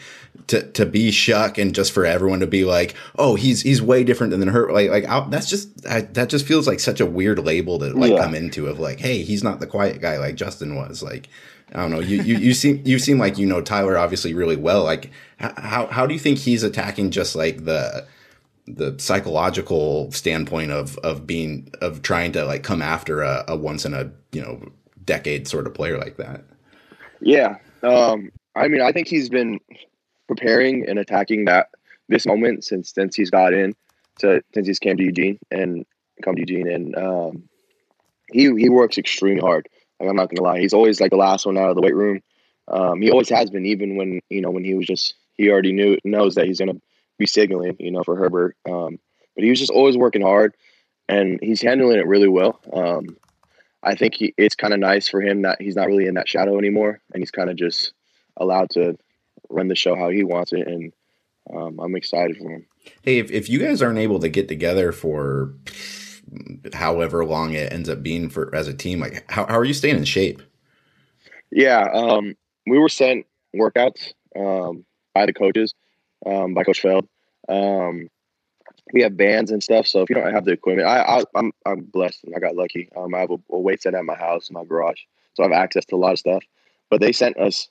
to 0.49 0.63
to 0.73 0.87
be 0.87 1.11
Shough 1.11 1.59
and 1.59 1.75
just 1.75 1.93
for 1.93 2.05
everyone 2.07 2.41
to 2.41 2.47
be 2.47 2.65
like 2.65 2.95
oh 3.19 3.35
he's 3.35 3.63
he's 3.63 3.83
way 3.83 4.05
different 4.05 4.31
than 4.31 4.47
her. 4.49 4.73
like 4.73 4.91
like 4.91 5.07
I, 5.09 5.27
that's 5.29 5.49
just 5.51 5.69
I, 5.87 6.03
that 6.03 6.29
just 6.29 6.47
feels 6.47 6.67
like 6.67 6.81
such 6.81 7.01
a 7.01 7.07
weird 7.07 7.39
label 7.39 7.79
to 7.81 7.93
like 7.93 8.13
Yeah. 8.13 8.23
come 8.25 8.35
into 8.35 8.67
of 8.67 8.79
like 8.79 9.01
hey 9.01 9.23
he's 9.23 9.43
not 9.45 9.61
the 9.61 9.67
quiet 9.67 10.01
guy 10.01 10.19
like 10.19 10.35
Justin 10.37 10.77
was 10.77 11.03
like 11.03 11.29
I 11.75 11.81
don't 11.81 11.91
know. 11.91 12.01
You, 12.01 12.23
you 12.23 12.37
you 12.37 12.53
seem 12.53 12.83
you 12.85 12.99
seem 12.99 13.17
like 13.19 13.39
you 13.39 13.47
know 13.47 13.63
Tyler 13.63 13.97
obviously 13.97 14.35
really 14.35 14.57
well. 14.57 14.85
Like 14.85 15.11
how 15.39 15.87
how 15.87 16.07
do 16.07 16.13
you 16.13 16.21
think 16.21 16.39
he's 16.39 16.63
attacking 16.63 17.11
just 17.13 17.35
like 17.35 17.65
the 17.65 18.07
the 18.67 18.95
psychological 18.99 20.13
standpoint 20.13 20.71
of 20.71 20.99
of 20.99 21.27
being 21.27 21.71
of 21.81 22.03
trying 22.03 22.33
to 22.33 22.45
like 22.45 22.63
come 22.63 22.83
after 22.83 23.23
a, 23.23 23.45
a 23.49 23.57
once 23.57 23.87
in 23.87 23.95
a 23.95 24.11
you 24.33 24.43
know 24.43 24.61
decade 25.05 25.49
sort 25.49 25.67
of 25.67 25.73
player 25.73 25.97
like 25.99 26.19
that? 26.19 26.45
Yeah. 27.23 27.57
Um, 27.83 28.31
I 28.55 28.69
mean, 28.69 28.83
I 28.83 28.93
think 28.93 29.09
he's 29.09 29.29
been 29.29 29.61
preparing 30.29 30.89
and 30.89 30.99
attacking 30.99 31.47
that 31.47 31.69
this 32.09 32.27
moment 32.27 32.65
since 32.65 32.93
since 32.93 33.17
he's 33.17 33.31
got 33.31 33.55
in 33.55 33.75
to 34.19 34.43
since 34.55 34.67
he's 34.67 34.79
came 34.79 34.97
to 34.97 35.03
Eugene 35.03 35.39
and 35.51 35.87
come 36.23 36.35
to 36.35 36.41
Eugene 36.41 36.69
and 36.69 36.97
um, 36.97 37.49
he 38.33 38.53
he 38.57 38.69
works 38.69 38.99
extremely 38.99 39.41
hard. 39.41 39.69
Like, 39.99 40.11
I'm 40.11 40.17
not 40.17 40.31
gonna 40.31 40.47
lie, 40.47 40.61
he's 40.61 40.75
always 40.75 41.01
like 41.01 41.11
the 41.11 41.17
last 41.17 41.47
one 41.47 41.57
out 41.57 41.71
of 41.71 41.77
the 41.77 41.83
weight 41.83 41.95
room. 41.95 42.21
Um, 42.69 43.01
he 43.01 43.11
always 43.11 43.29
has 43.31 43.51
been, 43.51 43.67
even 43.67 43.97
when 43.97 44.21
you 44.29 44.41
know 44.41 44.51
when 44.51 44.65
he 44.65 44.75
was 44.75 44.87
just 44.87 45.15
he 45.35 45.51
already 45.51 45.73
knew 45.73 45.99
knows 46.05 46.35
that 46.35 46.47
he's 46.47 46.59
gonna 46.59 46.81
be 47.19 47.27
signaling, 47.27 47.77
you 47.79 47.91
know, 47.91 48.03
for 48.03 48.17
Herbert. 48.17 48.57
Um, 48.69 48.99
but 49.35 49.45
he 49.45 49.51
was 49.51 49.61
just 49.61 49.71
always 49.71 49.97
working 49.97 50.23
hard, 50.23 50.55
and 51.09 51.39
he's 51.41 51.63
handling 51.63 51.99
it 51.99 52.07
really 52.07 52.29
well. 52.29 52.61
Um, 52.73 53.17
I 53.83 53.95
think 53.95 54.15
he, 54.15 54.35
it's 54.37 54.55
kind 54.55 54.73
of 54.73 54.81
nice 54.81 55.09
for 55.09 55.21
him 55.21 55.43
that 55.43 55.61
he's 55.61 55.77
not 55.77 55.89
really 55.89 56.07
in 56.07 56.15
that 56.15 56.29
shadow 56.29 56.59
anymore, 56.59 57.01
and 57.13 57.23
he's 57.23 57.31
kind 57.31 57.51
of 57.51 57.57
just 57.57 57.93
allowed 58.37 58.71
to 58.71 58.97
run 59.51 59.69
the 59.69 59.75
show 59.75 59.95
how 59.97 60.09
he 60.09 60.25
wants 60.25 60.53
it, 60.53 60.67
and 60.67 60.93
um, 61.53 61.81
I'm 61.81 61.97
excited 61.97 62.37
for 62.37 62.51
him. 62.51 62.67
Hey, 63.03 63.19
if, 63.19 63.31
if 63.31 63.49
you 63.49 63.59
guys 63.59 63.83
aren't 63.83 63.99
able 63.99 64.21
to 64.21 64.29
get 64.29 64.49
together 64.49 64.93
for 64.93 65.55
however 66.73 67.25
long 67.25 67.53
it 67.53 67.73
ends 67.73 67.89
up 67.89 68.03
being 68.03 68.31
for 68.31 68.55
as 68.55 68.69
a 68.69 68.75
team, 68.75 69.01
like 69.01 69.25
how, 69.31 69.47
how 69.47 69.59
are 69.59 69.65
you 69.65 69.75
staying 69.75 69.97
in 69.97 70.05
shape? 70.05 70.43
Yeah, 71.51 71.89
um, 71.93 72.35
we 72.67 72.79
were 72.79 72.89
sent 72.89 73.27
workouts 73.55 74.13
um, 74.37 74.85
by 75.15 75.27
the 75.27 75.33
coaches, 75.33 75.75
um, 76.25 76.55
by 76.55 76.65
Coach 76.65 76.81
Feld. 76.81 77.07
We 78.93 79.03
have 79.03 79.17
bands 79.17 79.51
and 79.51 79.63
stuff, 79.63 79.87
so 79.87 80.03
if 80.03 80.11
you 80.11 80.17
don't 80.17 80.33
have 80.33 80.45
the 80.45 80.53
equipment, 80.53 80.89
I, 80.89 81.01
I 81.01 81.25
I'm 81.35 81.53
I'm 81.65 81.81
blessed 81.83 82.25
and 82.25 82.35
I 82.35 82.41
got 82.41 82.57
lucky. 82.57 82.89
Um, 82.97 83.15
I 83.15 83.21
have 83.21 83.31
a, 83.31 83.39
a 83.51 83.59
weight 83.59 83.83
set 83.83 83.95
at 83.95 84.05
my 84.05 84.17
house, 84.17 84.51
my 84.51 84.65
garage, 84.65 85.01
so 85.35 85.43
I 85.43 85.47
have 85.47 85.53
access 85.53 85.85
to 85.87 85.97
a 85.97 85.99
lot 85.99 86.13
of 86.13 86.19
stuff. 86.19 86.43
But 86.91 87.01
they 87.01 87.13
sent 87.13 87.39
us, 87.39 87.69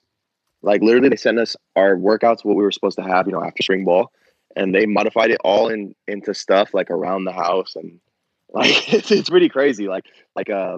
like 0.62 0.82
literally, 0.82 1.10
they 1.10 1.17
sent 1.17 1.38
us 1.38 1.56
our 1.76 1.95
workouts, 1.95 2.43
what 2.43 2.56
we 2.56 2.63
were 2.63 2.71
supposed 2.71 2.97
to 2.97 3.04
have, 3.04 3.28
you 3.28 3.34
know, 3.34 3.43
after 3.43 3.62
spring 3.62 3.84
ball, 3.84 4.12
and 4.56 4.74
they 4.74 4.86
modified 4.86 5.32
it 5.32 5.41
all 5.43 5.67
in 5.67 5.93
into 6.08 6.34
stuff 6.34 6.74
like 6.74 6.89
around 6.89 7.26
the 7.26 7.34
house 7.34 7.76
and 7.76 8.00
like 8.54 8.93
it's, 8.93 9.12
it's 9.12 9.30
pretty 9.30 9.50
crazy, 9.50 9.88
like 9.88 10.06
like 10.36 10.50
uh 10.50 10.78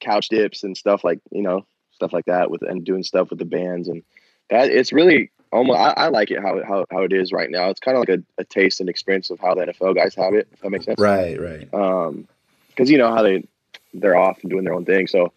couch 0.00 0.28
dips 0.28 0.62
and 0.62 0.76
stuff 0.76 1.04
like 1.04 1.20
you 1.30 1.42
know 1.42 1.66
stuff 1.92 2.12
like 2.12 2.26
that 2.26 2.50
with 2.50 2.62
and 2.62 2.84
doing 2.84 3.02
stuff 3.02 3.30
with 3.30 3.38
the 3.38 3.44
bands 3.44 3.88
and 3.88 4.02
that 4.50 4.68
it's 4.68 4.92
really 4.92 5.30
almost 5.56 5.78
I, 5.78 5.90
I 5.96 6.08
like 6.08 6.30
it 6.30 6.40
how, 6.40 6.62
how 6.64 6.86
how 6.90 7.02
it 7.02 7.12
is 7.12 7.32
right 7.32 7.50
now. 7.50 7.70
It's 7.70 7.80
kind 7.80 7.96
of 7.96 8.00
like 8.00 8.18
a, 8.18 8.22
a 8.38 8.44
taste 8.44 8.80
and 8.80 8.88
experience 8.88 9.30
of 9.30 9.40
how 9.40 9.54
the 9.54 9.66
NFL 9.66 9.94
guys 9.94 10.14
have 10.14 10.34
it. 10.34 10.48
If 10.52 10.60
that 10.60 10.70
makes 10.70 10.84
sense, 10.84 11.00
Right, 11.00 11.40
right. 11.40 11.72
Um, 11.72 12.28
because 12.68 12.90
you 12.90 12.98
know 12.98 13.14
how 13.14 13.22
they 13.22 13.46
they're 13.94 14.16
off 14.16 14.38
and 14.42 14.50
doing 14.50 14.64
their 14.64 14.74
own 14.74 14.84
thing. 14.84 15.06
So, 15.06 15.32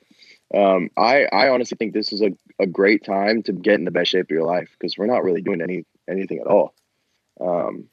um, 0.53 0.89
I 0.97 1.25
I 1.25 1.49
honestly 1.49 1.77
think 1.77 1.93
this 1.93 2.11
is 2.11 2.21
a, 2.21 2.31
a 2.59 2.67
great 2.67 3.03
time 3.03 3.43
to 3.43 3.53
get 3.53 3.75
in 3.75 3.85
the 3.85 3.91
best 3.91 4.11
shape 4.11 4.25
of 4.25 4.31
your 4.31 4.45
life 4.45 4.69
because 4.77 4.97
we're 4.97 5.07
not 5.07 5.23
really 5.23 5.41
doing 5.41 5.61
any 5.61 5.85
anything 6.09 6.39
at 6.39 6.47
all. 6.47 6.73
Um, 7.39 7.85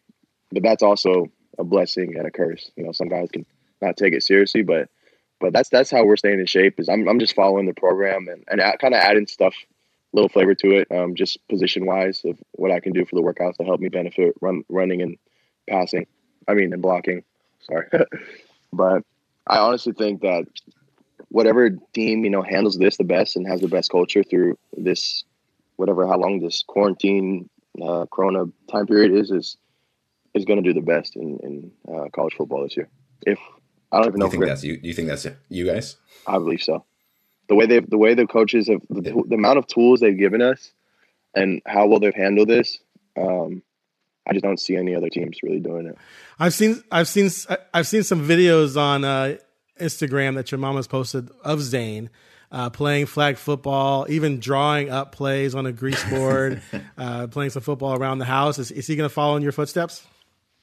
but 0.50 0.62
that's 0.62 0.82
also 0.82 1.26
a 1.58 1.64
blessing 1.64 2.16
and 2.16 2.26
a 2.26 2.30
curse. 2.30 2.70
You 2.76 2.84
know, 2.84 2.92
some 2.92 3.08
guys 3.08 3.28
can 3.32 3.46
not 3.80 3.96
take 3.96 4.14
it 4.14 4.22
seriously, 4.22 4.62
but 4.62 4.88
but 5.40 5.52
that's 5.52 5.68
that's 5.68 5.90
how 5.90 6.04
we're 6.04 6.16
staying 6.16 6.40
in 6.40 6.46
shape. 6.46 6.80
Is 6.80 6.88
I'm 6.88 7.08
I'm 7.08 7.18
just 7.18 7.34
following 7.34 7.66
the 7.66 7.74
program 7.74 8.28
and 8.28 8.44
and 8.48 8.78
kind 8.80 8.94
of 8.94 9.00
adding 9.00 9.26
stuff, 9.26 9.54
little 10.16 10.28
flavor 10.30 10.54
to 10.54 10.70
it, 10.78 10.88
um, 10.90 11.14
just 11.14 11.46
position 11.48 11.86
wise 11.86 12.22
of 12.24 12.38
what 12.52 12.72
I 12.72 12.80
can 12.80 12.92
do 12.92 13.04
for 13.04 13.14
the 13.14 13.22
workouts 13.22 13.58
to 13.58 13.64
help 13.64 13.80
me 13.80 13.88
benefit 13.88 14.34
run 14.40 14.64
running 14.68 15.02
and 15.02 15.18
passing. 15.68 16.06
I 16.48 16.54
mean, 16.54 16.72
and 16.72 16.82
blocking. 16.82 17.22
Sorry, 17.60 17.86
but 18.72 19.02
I 19.46 19.58
honestly 19.58 19.92
think 19.92 20.22
that 20.22 20.46
whatever 21.28 21.70
team 21.92 22.24
you 22.24 22.30
know 22.30 22.42
handles 22.42 22.78
this 22.78 22.96
the 22.96 23.04
best 23.04 23.36
and 23.36 23.46
has 23.46 23.60
the 23.60 23.68
best 23.68 23.90
culture 23.90 24.22
through 24.22 24.58
this, 24.76 25.24
whatever 25.76 26.06
how 26.06 26.18
long 26.18 26.40
this 26.40 26.64
quarantine 26.66 27.48
uh, 27.82 28.06
Corona 28.06 28.44
time 28.70 28.86
period 28.86 29.12
is, 29.12 29.30
is 29.30 29.56
is 30.34 30.44
going 30.44 30.62
to 30.62 30.68
do 30.68 30.74
the 30.74 30.84
best 30.84 31.14
in 31.14 31.38
in 31.42 31.72
uh, 31.94 32.08
college 32.14 32.34
football 32.34 32.62
this 32.62 32.76
year. 32.76 32.88
If 33.26 33.38
I 33.92 33.98
don't 33.98 34.08
even 34.08 34.20
know 34.20 34.26
You 34.26 34.30
think 34.32 34.44
that's 34.46 34.64
you? 34.64 34.80
You 34.82 34.94
think 34.94 35.08
that's 35.08 35.26
you 35.50 35.66
guys? 35.66 35.96
I 36.26 36.38
believe 36.38 36.62
so. 36.62 36.84
The 37.48 37.54
way 37.54 37.66
they, 37.66 37.80
the 37.80 37.98
way 37.98 38.14
the 38.14 38.26
coaches 38.26 38.68
have, 38.68 38.80
the, 38.90 39.24
the 39.26 39.34
amount 39.34 39.58
of 39.58 39.66
tools 39.66 40.00
they've 40.00 40.16
given 40.16 40.42
us, 40.42 40.72
and 41.34 41.62
how 41.66 41.86
well 41.86 42.00
they've 42.00 42.14
handled 42.14 42.48
this, 42.48 42.78
um, 43.16 43.62
I 44.26 44.32
just 44.32 44.42
don't 44.42 44.58
see 44.58 44.76
any 44.76 44.94
other 44.94 45.08
teams 45.08 45.38
really 45.42 45.60
doing 45.60 45.86
it. 45.86 45.96
I've 46.38 46.54
seen 46.54 46.82
I've 46.90 47.08
seen 47.08 47.30
I've 47.72 47.86
seen 47.86 48.02
some 48.02 48.26
videos 48.26 48.76
on 48.80 49.04
uh, 49.04 49.36
Instagram 49.80 50.34
that 50.34 50.50
your 50.50 50.58
mom 50.58 50.76
has 50.76 50.88
posted 50.88 51.30
of 51.44 51.60
Zane 51.60 52.10
uh, 52.50 52.70
playing 52.70 53.06
flag 53.06 53.36
football, 53.36 54.06
even 54.08 54.40
drawing 54.40 54.90
up 54.90 55.12
plays 55.12 55.54
on 55.54 55.66
a 55.66 55.72
grease 55.72 56.02
board, 56.10 56.62
uh, 56.98 57.26
playing 57.28 57.50
some 57.50 57.62
football 57.62 57.98
around 57.98 58.18
the 58.18 58.24
house. 58.24 58.58
Is, 58.58 58.70
is 58.70 58.86
he 58.86 58.96
going 58.96 59.08
to 59.08 59.14
follow 59.14 59.36
in 59.36 59.42
your 59.42 59.52
footsteps? 59.52 60.06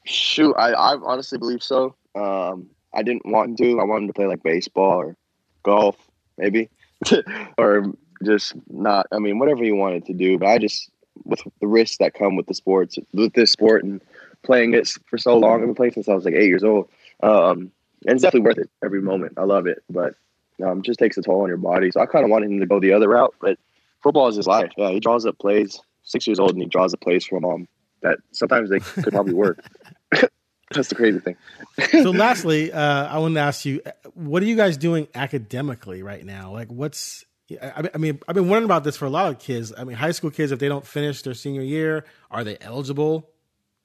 Shoot, 0.04 0.54
I, 0.54 0.72
I 0.72 0.96
honestly 0.96 1.38
believe 1.38 1.62
so. 1.62 1.94
Um, 2.14 2.70
I 2.92 3.02
didn't 3.02 3.26
want 3.26 3.50
him 3.50 3.56
to. 3.56 3.80
I 3.80 3.84
wanted 3.84 4.08
to 4.08 4.12
play 4.12 4.26
like 4.26 4.42
baseball 4.42 4.98
or 4.98 5.16
golf, 5.62 5.96
maybe, 6.38 6.68
or 7.58 7.92
just 8.24 8.54
not. 8.68 9.06
I 9.12 9.18
mean, 9.18 9.38
whatever 9.38 9.64
you 9.64 9.76
wanted 9.76 10.06
to 10.06 10.14
do. 10.14 10.38
But 10.38 10.48
I 10.48 10.58
just, 10.58 10.90
with 11.24 11.42
the 11.60 11.66
risks 11.66 11.98
that 11.98 12.14
come 12.14 12.36
with 12.36 12.46
the 12.46 12.54
sports 12.54 12.98
with 13.12 13.32
this 13.34 13.52
sport 13.52 13.84
and 13.84 14.00
playing 14.44 14.74
it 14.74 14.88
for 15.06 15.18
so 15.18 15.36
long. 15.36 15.60
I've 15.60 15.66
been 15.66 15.74
playing 15.74 15.92
since 15.92 16.08
I 16.08 16.14
was 16.14 16.24
like 16.24 16.34
eight 16.34 16.48
years 16.48 16.64
old. 16.64 16.88
Um, 17.22 17.72
and 18.06 18.16
it's 18.16 18.22
definitely 18.22 18.48
worth 18.48 18.58
it 18.58 18.70
every 18.84 19.00
moment. 19.00 19.34
I 19.38 19.44
love 19.44 19.66
it, 19.66 19.82
but 19.88 20.14
um, 20.64 20.82
just 20.82 20.98
takes 20.98 21.16
a 21.16 21.22
toll 21.22 21.42
on 21.42 21.48
your 21.48 21.56
body. 21.56 21.90
So 21.90 22.00
I 22.00 22.06
kind 22.06 22.24
of 22.24 22.30
wanted 22.30 22.50
him 22.50 22.60
to 22.60 22.66
go 22.66 22.78
the 22.78 22.92
other 22.92 23.08
route, 23.08 23.34
but 23.40 23.58
football 24.02 24.28
is 24.28 24.36
his 24.36 24.46
life. 24.46 24.70
Yeah, 24.76 24.90
he 24.90 25.00
draws 25.00 25.26
up 25.26 25.38
plays. 25.38 25.80
Six 26.06 26.26
years 26.26 26.38
old, 26.38 26.50
and 26.50 26.60
he 26.60 26.68
draws 26.68 26.92
up 26.92 27.00
plays 27.00 27.24
from 27.24 27.46
um 27.46 27.66
that 28.02 28.18
sometimes 28.32 28.68
they 28.68 28.78
could 28.78 29.12
probably 29.12 29.32
work. 29.32 29.64
That's 30.74 30.88
the 30.88 30.94
crazy 30.94 31.20
thing. 31.20 31.36
so, 31.90 32.10
lastly, 32.10 32.72
uh, 32.72 33.06
I 33.06 33.18
want 33.18 33.34
to 33.34 33.40
ask 33.40 33.64
you, 33.64 33.80
what 34.14 34.42
are 34.42 34.46
you 34.46 34.56
guys 34.56 34.76
doing 34.76 35.08
academically 35.14 36.02
right 36.02 36.24
now? 36.24 36.52
Like, 36.52 36.68
what's 36.68 37.24
I 37.60 37.98
mean, 37.98 38.20
I've 38.26 38.34
been 38.34 38.48
wondering 38.48 38.64
about 38.64 38.84
this 38.84 38.96
for 38.96 39.04
a 39.04 39.10
lot 39.10 39.30
of 39.30 39.38
kids. 39.38 39.72
I 39.76 39.84
mean, 39.84 39.96
high 39.96 40.12
school 40.12 40.30
kids, 40.30 40.50
if 40.50 40.58
they 40.58 40.68
don't 40.68 40.86
finish 40.86 41.22
their 41.22 41.34
senior 41.34 41.60
year, 41.60 42.06
are 42.30 42.42
they 42.42 42.56
eligible 42.60 43.28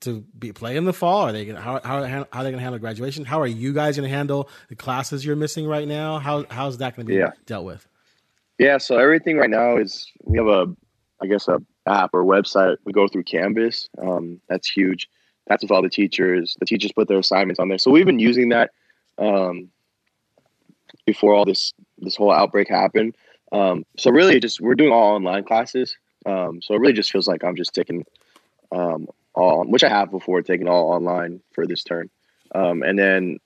to 0.01 0.21
be 0.37 0.53
play 0.53 0.77
in 0.77 0.85
the 0.85 0.93
fall? 0.93 1.23
Are 1.23 1.31
they 1.33 1.45
gonna, 1.45 1.59
how 1.59 1.81
how, 1.83 2.03
how 2.05 2.25
are 2.31 2.43
they 2.43 2.51
going 2.51 2.53
to 2.53 2.59
handle 2.59 2.79
graduation? 2.79 3.25
How 3.25 3.41
are 3.41 3.47
you 3.47 3.73
guys 3.73 3.97
going 3.97 4.09
to 4.09 4.15
handle 4.15 4.49
the 4.69 4.75
classes 4.75 5.25
you're 5.25 5.35
missing 5.35 5.67
right 5.67 5.87
now? 5.87 6.19
How 6.19 6.45
how's 6.49 6.77
that 6.77 6.95
going 6.95 7.05
to 7.05 7.13
be 7.13 7.19
yeah. 7.19 7.31
dealt 7.45 7.65
with? 7.65 7.85
Yeah, 8.57 8.77
so 8.77 8.97
everything 8.97 9.37
right 9.37 9.49
now 9.49 9.77
is 9.77 10.09
we 10.23 10.37
have 10.37 10.47
a, 10.47 10.65
I 11.21 11.27
guess 11.27 11.47
a 11.47 11.61
app 11.85 12.11
or 12.13 12.23
website. 12.23 12.77
We 12.85 12.93
go 12.93 13.07
through 13.07 13.23
Canvas. 13.23 13.89
Um, 14.01 14.41
that's 14.47 14.69
huge. 14.69 15.09
That's 15.49 15.63
with 15.63 15.71
all 15.71 15.81
the 15.81 15.89
teachers. 15.89 16.55
The 16.59 16.65
teachers 16.65 16.91
put 16.91 17.07
their 17.07 17.17
assignments 17.17 17.59
on 17.59 17.67
there. 17.67 17.79
So 17.79 17.91
we've 17.91 18.05
been 18.05 18.19
using 18.19 18.49
that 18.49 18.71
um, 19.17 19.69
before 21.05 21.33
all 21.33 21.43
this 21.43 21.73
this 21.97 22.15
whole 22.15 22.31
outbreak 22.31 22.69
happened. 22.69 23.17
Um, 23.51 23.83
so 23.97 24.11
really, 24.11 24.39
just 24.39 24.61
we're 24.61 24.75
doing 24.75 24.93
all 24.93 25.15
online 25.15 25.43
classes. 25.43 25.97
Um, 26.25 26.61
so 26.61 26.75
it 26.75 26.79
really 26.79 26.93
just 26.93 27.11
feels 27.11 27.27
like 27.27 27.43
I'm 27.43 27.55
just 27.55 27.73
taking 27.73 28.05
um, 28.71 29.07
all, 29.33 29.65
which 29.65 29.83
I 29.83 29.89
have 29.89 30.11
before, 30.11 30.41
taking 30.43 30.67
all 30.67 30.91
online 30.91 31.41
for 31.51 31.65
this 31.65 31.83
term. 31.83 32.11
Um, 32.53 32.83
and 32.83 32.97
then 32.97 33.39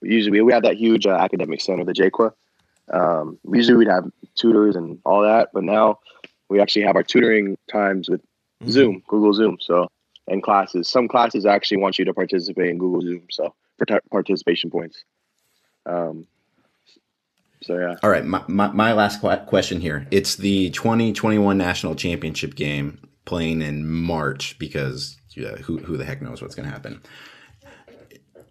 usually 0.00 0.40
we 0.40 0.52
have 0.52 0.62
that 0.62 0.76
huge 0.76 1.06
uh, 1.06 1.10
academic 1.10 1.60
center, 1.60 1.84
the 1.84 1.92
JQA. 1.92 2.32
Um, 2.92 3.38
usually 3.50 3.76
we'd 3.76 3.88
have 3.88 4.10
tutors 4.36 4.76
and 4.76 4.98
all 5.04 5.22
that, 5.22 5.50
but 5.52 5.64
now 5.64 5.98
we 6.48 6.60
actually 6.60 6.82
have 6.82 6.96
our 6.96 7.02
tutoring 7.02 7.56
times 7.70 8.08
with 8.08 8.20
mm-hmm. 8.20 8.70
Zoom, 8.70 9.02
Google 9.08 9.32
Zoom. 9.32 9.58
So 9.60 9.88
and 10.30 10.42
classes, 10.42 10.88
some 10.88 11.08
classes 11.08 11.44
actually 11.44 11.78
want 11.78 11.98
you 11.98 12.04
to 12.06 12.14
participate 12.14 12.70
in 12.70 12.78
Google 12.78 13.02
Zoom. 13.02 13.26
So 13.30 13.54
participation 14.10 14.70
points. 14.70 15.04
Um, 15.84 16.26
so 17.62 17.78
yeah. 17.78 17.96
All 18.02 18.08
right, 18.08 18.24
my, 18.24 18.42
my, 18.46 18.68
my 18.68 18.92
last 18.94 19.20
question 19.20 19.80
here. 19.80 20.06
It's 20.10 20.36
the 20.36 20.70
2021 20.70 21.58
national 21.58 21.94
championship 21.94 22.54
game 22.54 23.06
playing 23.26 23.60
in 23.60 23.86
March 23.86 24.58
because 24.58 25.18
yeah, 25.36 25.56
who 25.56 25.78
who 25.78 25.96
the 25.96 26.04
heck 26.04 26.22
knows 26.22 26.40
what's 26.40 26.54
going 26.54 26.66
to 26.66 26.72
happen. 26.72 27.02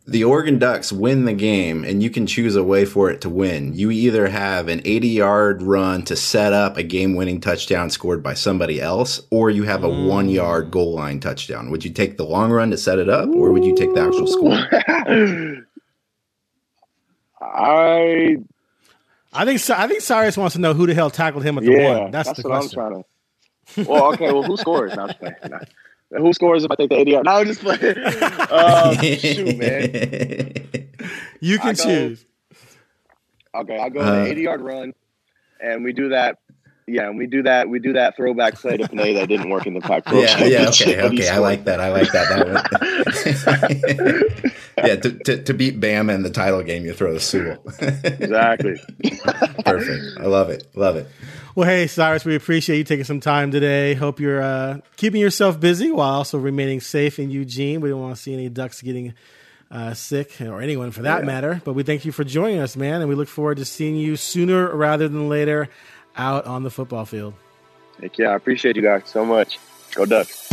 The 0.10 0.24
Oregon 0.24 0.58
Ducks 0.58 0.92
win 0.92 1.26
the 1.26 1.34
game, 1.34 1.84
and 1.84 2.02
you 2.02 2.10
can 2.10 2.26
choose 2.26 2.56
a 2.56 2.64
way 2.64 2.84
for 2.86 3.12
it 3.12 3.22
to 3.22 3.30
win. 3.30 3.74
You 3.76 3.92
either 3.92 4.28
have 4.28 4.68
an 4.68 4.82
80 4.84 5.08
yard 5.08 5.62
run 5.62 6.04
to 6.06 6.16
set 6.16 6.52
up 6.52 6.78
a 6.78 6.84
game 6.84 7.16
winning 7.16 7.40
touchdown 7.40 7.92
scored 7.92 8.24
by 8.24 8.34
somebody 8.34 8.82
else, 8.82 9.22
or 9.30 9.52
you 9.52 9.64
have 9.64 9.84
a 9.84 9.90
mm. 9.90 10.08
one 10.08 10.28
yard 10.30 10.72
goal 10.72 10.96
line 10.96 11.20
touchdown. 11.20 11.70
Would 11.70 11.86
you 11.86 11.92
take 11.92 12.18
the 12.18 12.26
long 12.26 12.50
run 12.52 12.72
to 12.72 12.78
set 12.78 12.98
it 12.98 13.08
up, 13.08 13.30
or 13.30 13.52
would 13.52 13.64
you 13.64 13.76
take 13.76 13.94
the 13.94 14.02
actual 14.02 14.26
score? 14.26 14.58
I 17.42 18.38
I 19.32 19.46
think 19.46 19.70
I 19.70 19.88
think 19.88 20.02
Cyrus 20.02 20.38
wants 20.38 20.56
to 20.56 20.62
know 20.62 20.74
who 20.74 20.88
the 20.88 20.96
hell 20.96 21.12
tackled 21.12 21.44
him 21.44 21.58
at 21.58 21.64
the 21.64 21.72
yeah, 21.72 22.00
one. 22.00 22.12
That's, 22.12 22.30
that's 22.30 22.38
the 22.38 22.44
question. 22.44 22.80
I'm 22.80 22.92
trying 22.92 23.04
to. 23.04 23.90
Well, 23.90 24.14
okay. 24.14 24.32
Well, 24.32 24.44
who 24.44 24.58
scores? 24.58 24.96
No, 24.96 25.08
who 26.10 26.34
scores 26.34 26.64
if 26.64 26.72
I 26.72 26.76
take 26.76 26.90
the 26.90 26.98
80 26.98 27.12
yard? 27.12 27.26
No, 27.26 27.32
I'm 27.32 27.46
just 27.46 27.62
playing. 27.62 27.98
um, 28.52 28.96
shoot, 29.20 29.58
man. 29.58 30.90
You 31.40 31.60
can 31.60 31.76
go, 31.76 31.84
choose. 31.84 32.26
Okay, 33.56 33.78
I 33.78 33.90
go 33.90 34.02
uh, 34.02 34.26
80 34.26 34.42
yard 34.42 34.62
run, 34.62 34.94
and 35.62 35.84
we 35.84 35.94
do 35.94 36.10
that. 36.10 36.40
Yeah, 36.90 37.08
and 37.08 37.18
we 37.18 37.28
do 37.28 37.44
that. 37.44 37.70
We 37.70 37.80
do 37.80 37.94
that 37.94 38.16
throwback 38.16 38.56
play 38.56 38.78
to 38.78 38.88
Penei 38.88 39.14
that 39.16 39.30
didn't 39.30 39.50
work 39.50 39.68
in 39.68 39.76
the 39.76 39.82
Pac. 39.82 40.08
Yeah, 40.08 40.44
yeah, 40.44 40.70
okay, 40.70 41.02
okay. 41.02 41.30
I 41.30 41.38
like 41.38 41.66
that. 41.66 41.80
I 41.80 41.92
like 41.92 42.12
that. 42.12 42.30
That 42.30 42.50
yeah, 44.78 44.96
to, 44.96 45.12
to, 45.12 45.44
to, 45.44 45.54
beat 45.54 45.80
Bama 45.80 46.16
in 46.16 46.24
the 46.24 46.30
title 46.30 46.64
game, 46.64 46.86
you 46.86 46.94
throw 46.94 47.14
the 47.14 47.20
Sewell. 47.20 47.62
exactly. 47.80 48.82
Perfect. 49.66 50.20
I 50.20 50.26
love 50.26 50.50
it. 50.50 50.68
Love 50.76 50.96
it. 50.96 51.08
Well, 51.56 51.68
hey, 51.68 51.88
Cyrus, 51.88 52.26
we 52.26 52.36
appreciate 52.36 52.78
you 52.78 52.84
taking 52.84 53.06
some 53.06 53.20
time 53.20 53.52
today. 53.52 53.94
Hope 53.94 54.20
you're 54.20 54.42
uh, 54.42 54.80
keeping 54.98 55.22
yourself 55.22 55.60
busy 55.60 55.92
while 55.92 56.14
also 56.14 56.38
remaining 56.38 56.80
safe 56.80 57.20
in 57.20 57.30
Eugene. 57.30 57.82
We 57.82 57.90
don't 57.90 58.02
want 58.02 58.16
to 58.16 58.22
see 58.22 58.34
any 58.34 58.50
ducks 58.50 58.82
getting 58.82 59.14
uh, 59.72 59.94
sick 59.94 60.42
or 60.42 60.62
anyone 60.62 60.92
for 60.92 61.04
that 61.04 61.20
yeah. 61.20 61.26
matter. 61.26 61.62
But 61.64 61.74
we 61.74 61.84
thank 61.84 62.06
you 62.06 62.12
for 62.12 62.24
joining 62.24 62.60
us, 62.60 62.76
man, 62.76 63.02
and 63.02 63.10
we 63.10 63.16
look 63.16 63.28
forward 63.28 63.58
to 63.58 63.66
seeing 63.66 63.96
you 63.96 64.16
sooner 64.16 64.76
rather 64.76 65.08
than 65.08 65.30
later 65.30 65.70
out 66.16 66.46
on 66.46 66.64
the 66.64 66.70
football 66.70 67.06
field. 67.06 67.34
Heck 68.02 68.18
yeah, 68.18 68.30
I 68.30 68.36
appreciate 68.36 68.76
you 68.76 68.82
guys 68.82 69.04
so 69.06 69.26
much. 69.26 69.60
Go 69.94 70.06
Ducks. 70.06 70.49